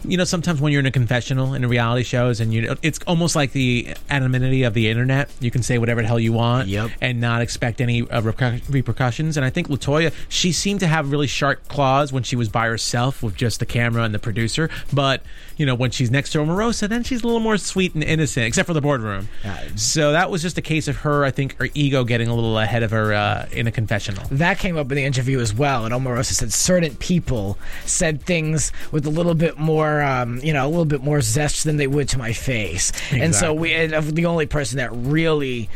[0.04, 3.00] you know, sometimes when you're in a confessional in a reality shows, and you, it's
[3.08, 5.30] almost like the anonymity of the internet.
[5.40, 6.92] You can say whatever the hell you want, Yep.
[7.02, 8.22] and not expect any uh,
[8.70, 9.38] repercussions.
[9.38, 12.68] And I think Latoya, she seemed to have really sharp claws when she was by
[12.68, 15.22] herself with just the camera and the producer, but
[15.58, 18.46] you know, when she's next to Omarosa, then she's a little more sweet and innocent,
[18.46, 19.28] except for the boardroom.
[19.76, 22.60] So that was just a case of her, I think, her ego getting a little
[22.60, 24.24] ahead of her uh, in a confessional.
[24.30, 28.72] That came up in the interview as well, and Omarosa said certain people said things
[28.92, 31.88] with a little bit more, um, you know, a little bit more zest than they
[31.88, 32.92] would to my face.
[33.12, 35.70] And so we, and the only person that really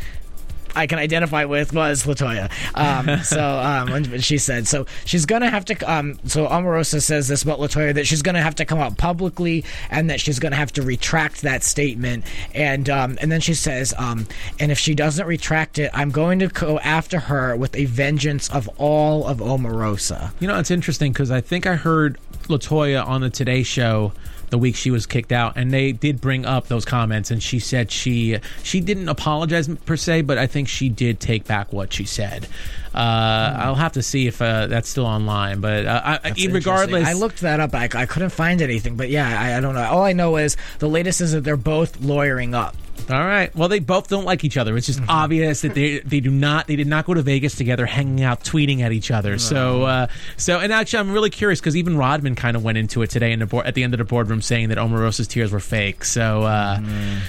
[0.74, 2.50] I can identify with was Latoya.
[2.74, 5.90] Um, so um, when, she said so, she's gonna have to.
[5.90, 9.64] Um, so Omarosa says this about Latoya that she's gonna have to come out publicly
[9.90, 12.24] and that she's gonna have to retract that statement.
[12.54, 14.26] And um, and then she says, um,
[14.58, 18.48] and if she doesn't retract it, I'm going to go after her with a vengeance
[18.50, 20.32] of all of Omarosa.
[20.40, 24.12] You know, it's interesting because I think I heard Latoya on the Today Show
[24.52, 27.58] the week she was kicked out, and they did bring up those comments, and she
[27.58, 31.92] said she she didn't apologize per se, but I think she did take back what
[31.92, 32.46] she said.
[32.94, 37.08] Uh, I'll have to see if uh, that's still online, but uh, I, I, regardless,
[37.08, 37.74] I looked that up.
[37.74, 39.84] I, I couldn't find anything, but yeah, I, I don't know.
[39.84, 42.76] All I know is the latest is that they're both lawyering up.
[43.10, 43.54] All right.
[43.54, 44.76] Well, they both don't like each other.
[44.76, 47.84] It's just obvious that they they do not they did not go to Vegas together,
[47.84, 49.38] hanging out, tweeting at each other.
[49.38, 53.02] So uh, so and actually, I'm really curious because even Rodman kind of went into
[53.02, 55.50] it today in the board, at the end of the boardroom, saying that Omarosa's tears
[55.52, 56.04] were fake.
[56.04, 56.80] So uh,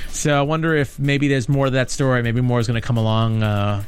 [0.10, 2.22] so I wonder if maybe there's more of that story.
[2.22, 3.42] Maybe more is going to come along.
[3.42, 3.84] Uh,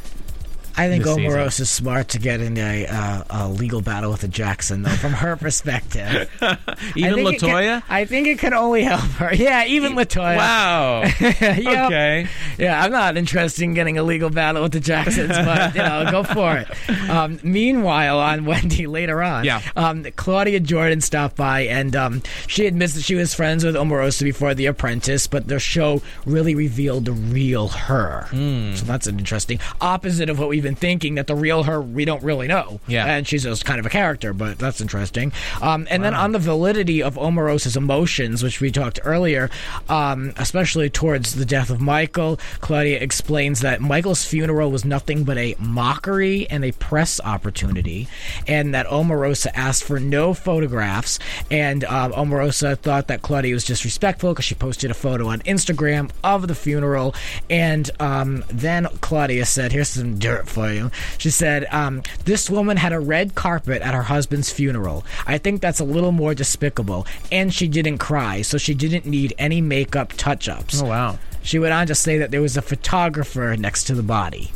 [0.78, 1.32] I think this season.
[1.32, 4.90] Omarosa is smart to get in a, uh, a legal battle with a Jackson, though,
[4.90, 6.30] from her perspective.
[6.96, 7.84] even I it can- Latoya.
[7.90, 9.34] I think it could only help her.
[9.34, 10.38] Yeah, even Latoya.
[10.38, 11.04] Wow.
[11.66, 11.86] Yep.
[11.88, 12.28] Okay.
[12.58, 16.10] Yeah, I'm not interested in getting a legal battle with the Jacksons, but you know,
[16.12, 16.68] go for it.
[17.06, 19.62] Um, meanwhile, on Wendy later on, Yeah.
[19.76, 24.24] um, Claudia Jordan stopped by and um, she admits that she was friends with Omarosa
[24.24, 28.26] before The Apprentice, but the show really revealed the real her.
[28.32, 28.74] Hmm.
[28.74, 32.06] So that's an interesting opposite of what we've been thinking that the real her we
[32.06, 32.80] don't really know.
[32.88, 33.06] Yeah.
[33.06, 35.32] and she's just kind of a character, but that's interesting.
[35.62, 39.50] Um, and then on the validity of Omarosa's emotions, which we talked earlier,
[39.90, 45.38] um, especially towards the death of Michael, Claudia explains that Michael's funeral was nothing but
[45.38, 48.08] a mockery and a press opportunity,
[48.48, 51.20] and that Omarosa asked for no photographs,
[51.52, 56.10] and um, Omarosa thought that Claudia was disrespectful because she posted a photo on Instagram
[56.24, 57.14] of the funeral,
[57.52, 62.78] and um, then Claudia said, "Here's some dirt for you." She said, um, "This woman
[62.78, 65.06] had a red carpet at her husband's funeral.
[65.28, 69.34] I think that's a little more despicable, and she didn't cry, so she didn't need
[69.38, 71.20] any makeup touch-ups." Oh wow.
[71.44, 74.52] She went on to say that there was a photographer next to the body.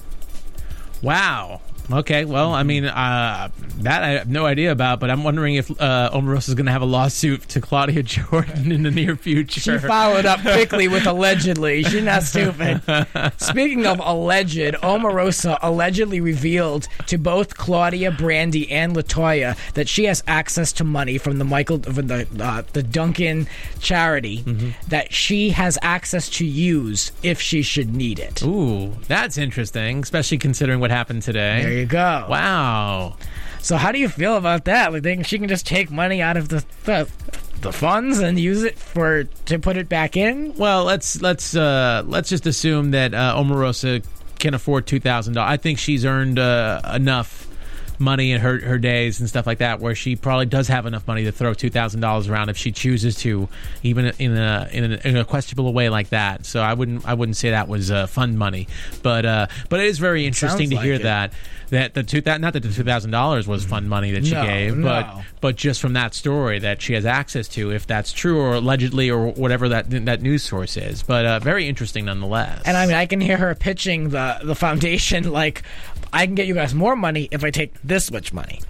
[1.03, 1.61] Wow.
[1.91, 5.71] Okay, well, I mean, uh, that I have no idea about, but I'm wondering if
[5.71, 9.59] uh, Omarosa is going to have a lawsuit to Claudia Jordan in the near future.
[9.59, 11.83] She followed up quickly with allegedly.
[11.83, 12.81] She's not stupid.
[13.37, 20.23] Speaking of alleged, Omarosa allegedly revealed to both Claudia, Brande, and Latoya that she has
[20.27, 23.47] access to money from the Michael, from the uh, the Duncan
[23.79, 24.43] charity
[24.89, 28.43] that she has access to use if she should need it.
[28.43, 31.78] Ooh, that's interesting, especially considering what happened today.
[31.79, 32.25] You go.
[32.29, 33.15] Wow.
[33.61, 34.91] So how do you feel about that?
[34.91, 37.09] Like, think she can just take money out of the, the
[37.61, 40.53] the funds and use it for to put it back in?
[40.55, 44.03] Well, let's let's uh, let's just assume that uh, Omarosa
[44.39, 45.51] can afford two thousand dollars.
[45.51, 47.48] I think she's earned uh, enough
[47.99, 51.07] money in her her days and stuff like that, where she probably does have enough
[51.07, 53.47] money to throw two thousand dollars around if she chooses to,
[53.83, 56.45] even in a in a, in a questionable way like that.
[56.45, 58.67] So I wouldn't I wouldn't say that was uh, fund money,
[59.03, 61.03] but uh, but it is very interesting to like hear it.
[61.03, 61.33] that
[61.69, 64.33] that the two that not that the two thousand dollars was fund money that she
[64.33, 64.83] No, gave, no.
[64.87, 68.55] but but just from that story that she has access to, if that's true or
[68.55, 71.03] allegedly or whatever that that news source is.
[71.03, 72.63] But uh, very interesting nonetheless.
[72.65, 75.61] And I mean, I can hear her pitching the the foundation like,
[76.11, 78.61] I can get you guys more money if I take this much money.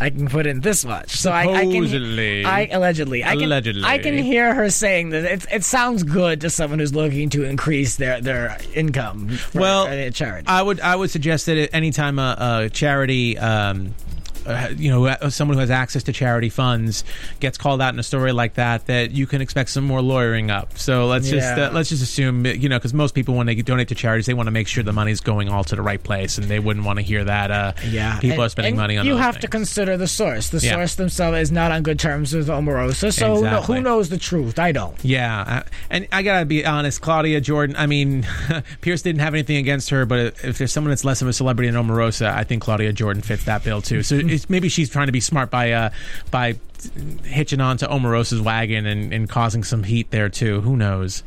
[0.00, 1.16] I can put in this much.
[1.16, 1.72] So I, I can.
[1.72, 2.44] Supposedly.
[2.44, 3.24] I allegedly.
[3.24, 3.84] I can, Allegedly.
[3.84, 7.44] I can hear her saying that it, it sounds good to someone who's looking to
[7.44, 9.38] increase their their income.
[9.54, 10.48] Well, a charity.
[10.48, 13.38] I would I would suggest that anytime a, a charity.
[13.38, 13.94] Um,
[14.46, 17.04] uh, you know, uh, someone who has access to charity funds
[17.40, 20.50] gets called out in a story like that, that you can expect some more lawyering
[20.50, 20.78] up.
[20.78, 23.88] So let's just uh, let's just assume, you know, because most people when they donate
[23.88, 26.38] to charities, they want to make sure the money's going all to the right place,
[26.38, 27.50] and they wouldn't want to hear that.
[27.50, 29.06] Uh, yeah, people And- are spending and money on.
[29.06, 30.48] You have to consider the source.
[30.48, 30.74] The Yeah.
[30.74, 33.76] source themselves is not on good terms with Omarosa, so Exactly.
[33.76, 34.58] who knows the truth?
[34.58, 34.96] I don't.
[35.02, 37.76] Yeah, uh, and I gotta be honest, Claudia Jordan.
[37.78, 38.26] I mean,
[38.80, 41.70] Piers didn't have anything against her, but if there's someone that's less of a celebrity
[41.70, 44.02] than Omarosa, I think Claudia Jordan fits that bill too.
[44.02, 44.16] So
[44.48, 45.90] maybe she's trying to be smart by uh,
[46.30, 46.58] by
[47.24, 50.60] hitching on to Omarosa's wagon and, and causing some heat there too.
[50.60, 51.22] Who knows?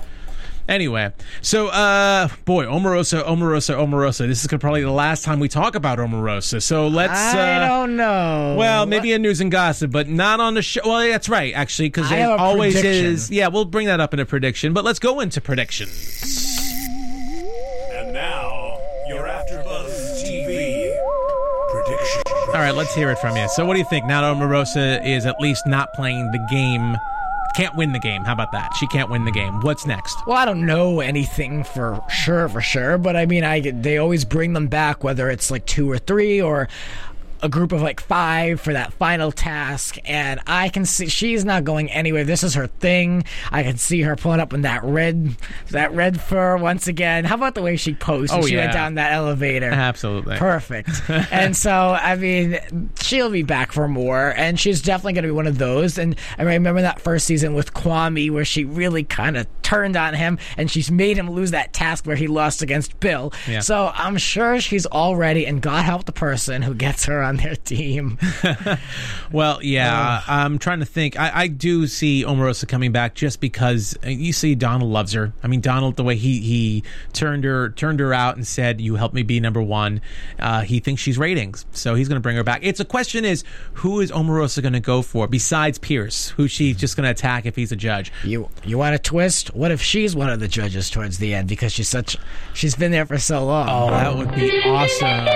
[0.70, 4.28] Anyway, so uh, boy, Omarosa, Omarosa, Omarosa.
[4.28, 6.62] This is probably the last time we talk about Omarosa.
[6.62, 7.20] So let's.
[7.20, 8.56] I uh, don't know.
[8.56, 10.82] Well, maybe in news and gossip, but not on the show.
[10.86, 13.06] Well, that's right, actually, because I there always prediction.
[13.06, 13.32] is.
[13.32, 14.74] Yeah, we'll bring that up in a prediction.
[14.74, 16.59] But let's go into predictions.
[22.50, 23.48] All right, let's hear it from you.
[23.48, 24.08] So, what do you think?
[24.08, 26.98] Now, Omarosa is at least not playing the game.
[27.56, 28.24] Can't win the game.
[28.24, 28.74] How about that?
[28.76, 29.62] She can't win the game.
[29.62, 30.18] What's next?
[30.26, 34.26] Well, I don't know anything for sure, for sure, but I mean, I they always
[34.26, 36.68] bring them back, whether it's like two or three or
[37.42, 39.98] a group of like five for that final task.
[40.06, 42.24] And I can see she's not going anywhere.
[42.24, 43.24] This is her thing.
[43.52, 45.36] I can see her pulling up in that red,
[45.72, 47.26] that red fur once again.
[47.26, 49.70] How about the way she posed Oh, she went down that elevator?
[49.70, 50.38] Absolutely.
[50.38, 50.90] Perfect.
[51.10, 55.34] and so, I mean, she'll be back for more, and she's definitely going to be
[55.34, 55.98] one of those.
[55.98, 60.14] And I remember that first season with Kwame, where she really kind of turned on
[60.14, 63.32] him, and she's made him lose that task where he lost against Bill.
[63.48, 63.60] Yeah.
[63.60, 67.38] So I'm sure she's all ready, and God help the person who gets her on
[67.38, 68.18] their team.
[69.32, 71.20] Well, yeah, I'm trying to think.
[71.20, 75.34] I, I do see Omarosa coming back just because uh, you see Donald loves her.
[75.44, 78.96] I mean, Donald, the way he he turned her turned her out and said, "You
[78.96, 80.02] helped me be number one."
[80.40, 82.62] Uh, he thinks she's ratings, so he's going to bring her back.
[82.64, 86.30] It's a question: is who is Omarosa going to go for besides Piers?
[86.30, 88.12] Who she's just going to attack if he's a judge?
[88.24, 89.54] you you want a twist?
[89.54, 92.18] What if she's one of the judges towards the end because she's such
[92.54, 93.68] she's been there for so long?
[93.70, 95.28] Oh, that would be awesome.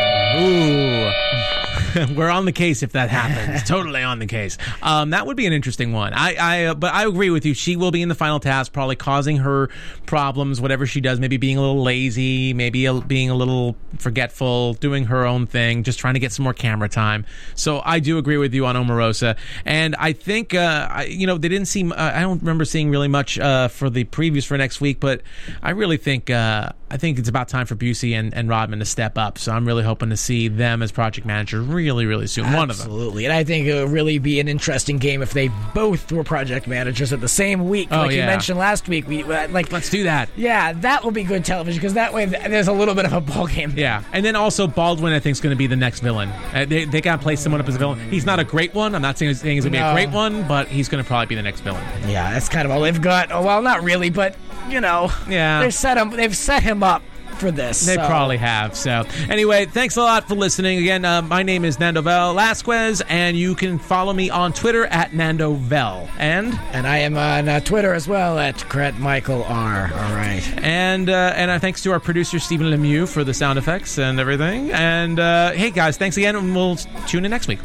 [0.42, 1.83] Ooh.
[2.16, 3.64] We're on the case if that happens.
[3.68, 4.58] totally on the case.
[4.82, 6.14] Um, that would be an interesting one.
[6.14, 7.54] I, I, uh, but I agree with you.
[7.54, 9.70] She will be in the final task, probably causing her
[10.06, 10.60] problems.
[10.60, 15.06] Whatever she does, maybe being a little lazy, maybe a, being a little forgetful, doing
[15.06, 17.26] her own thing, just trying to get some more camera time.
[17.56, 21.38] So I do agree with you on Omarosa, and I think uh, I, you know
[21.38, 21.92] they didn't seem.
[21.92, 25.22] Uh, I don't remember seeing really much uh, for the previews for next week, but
[25.62, 28.86] I really think uh, I think it's about time for Busey and, and Rodman to
[28.86, 29.40] step up.
[29.40, 32.54] So I'm really hoping to see them as project manager really, really soon.
[32.54, 32.86] One of them.
[32.86, 33.26] Absolutely.
[33.26, 36.68] And I think it would really be an interesting game if they both were project
[36.68, 37.88] managers at the same week.
[37.90, 39.08] Oh, like you mentioned last week.
[39.08, 40.30] We uh, like Let's do that.
[40.36, 43.22] Yeah, that will be good television because that way there's a little bit of a
[43.22, 43.74] ball game.
[43.76, 46.30] Yeah, and then also Baldwin, I think, is going to be the next villain.
[46.54, 48.08] Uh, they they got to play someone up as a villain.
[48.12, 48.94] He's not a great one.
[48.94, 51.08] I'm not saying, saying he's going to be a great one, but he's going to
[51.08, 51.84] probably be the next villain.
[52.08, 53.32] Yeah, that's kind of all they've got.
[53.32, 54.36] Oh, well, not really, but
[54.70, 55.62] you know, Yeah.
[55.62, 56.10] they've set him.
[56.12, 57.02] They've set him up
[57.44, 57.86] for this.
[57.86, 58.76] They so- probably have.
[58.76, 60.80] So, anyway, thanks a lot for listening.
[60.80, 65.14] Again, uh, my name is Nando Velasquez, and you can follow me on Twitter at
[65.14, 66.08] Nando Vel.
[66.18, 69.92] And And I am on uh, Twitter as well at Cret Michael R.
[69.94, 70.42] All right.
[70.64, 74.20] and uh, and uh, thanks to our producer Stephen Lemieux for the sound effects and
[74.20, 74.72] everything.
[74.72, 76.78] And uh, hey, guys, thanks again, and we'll
[77.08, 77.60] tune in next week.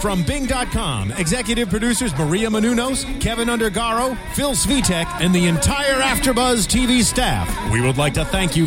[0.00, 7.02] From Bing.com, executive producers Maria Menounos, Kevin Undergaro, Phil Svitek, and the entire Afterbuzz TV
[7.04, 7.70] staff.
[7.70, 8.66] We would like to thank you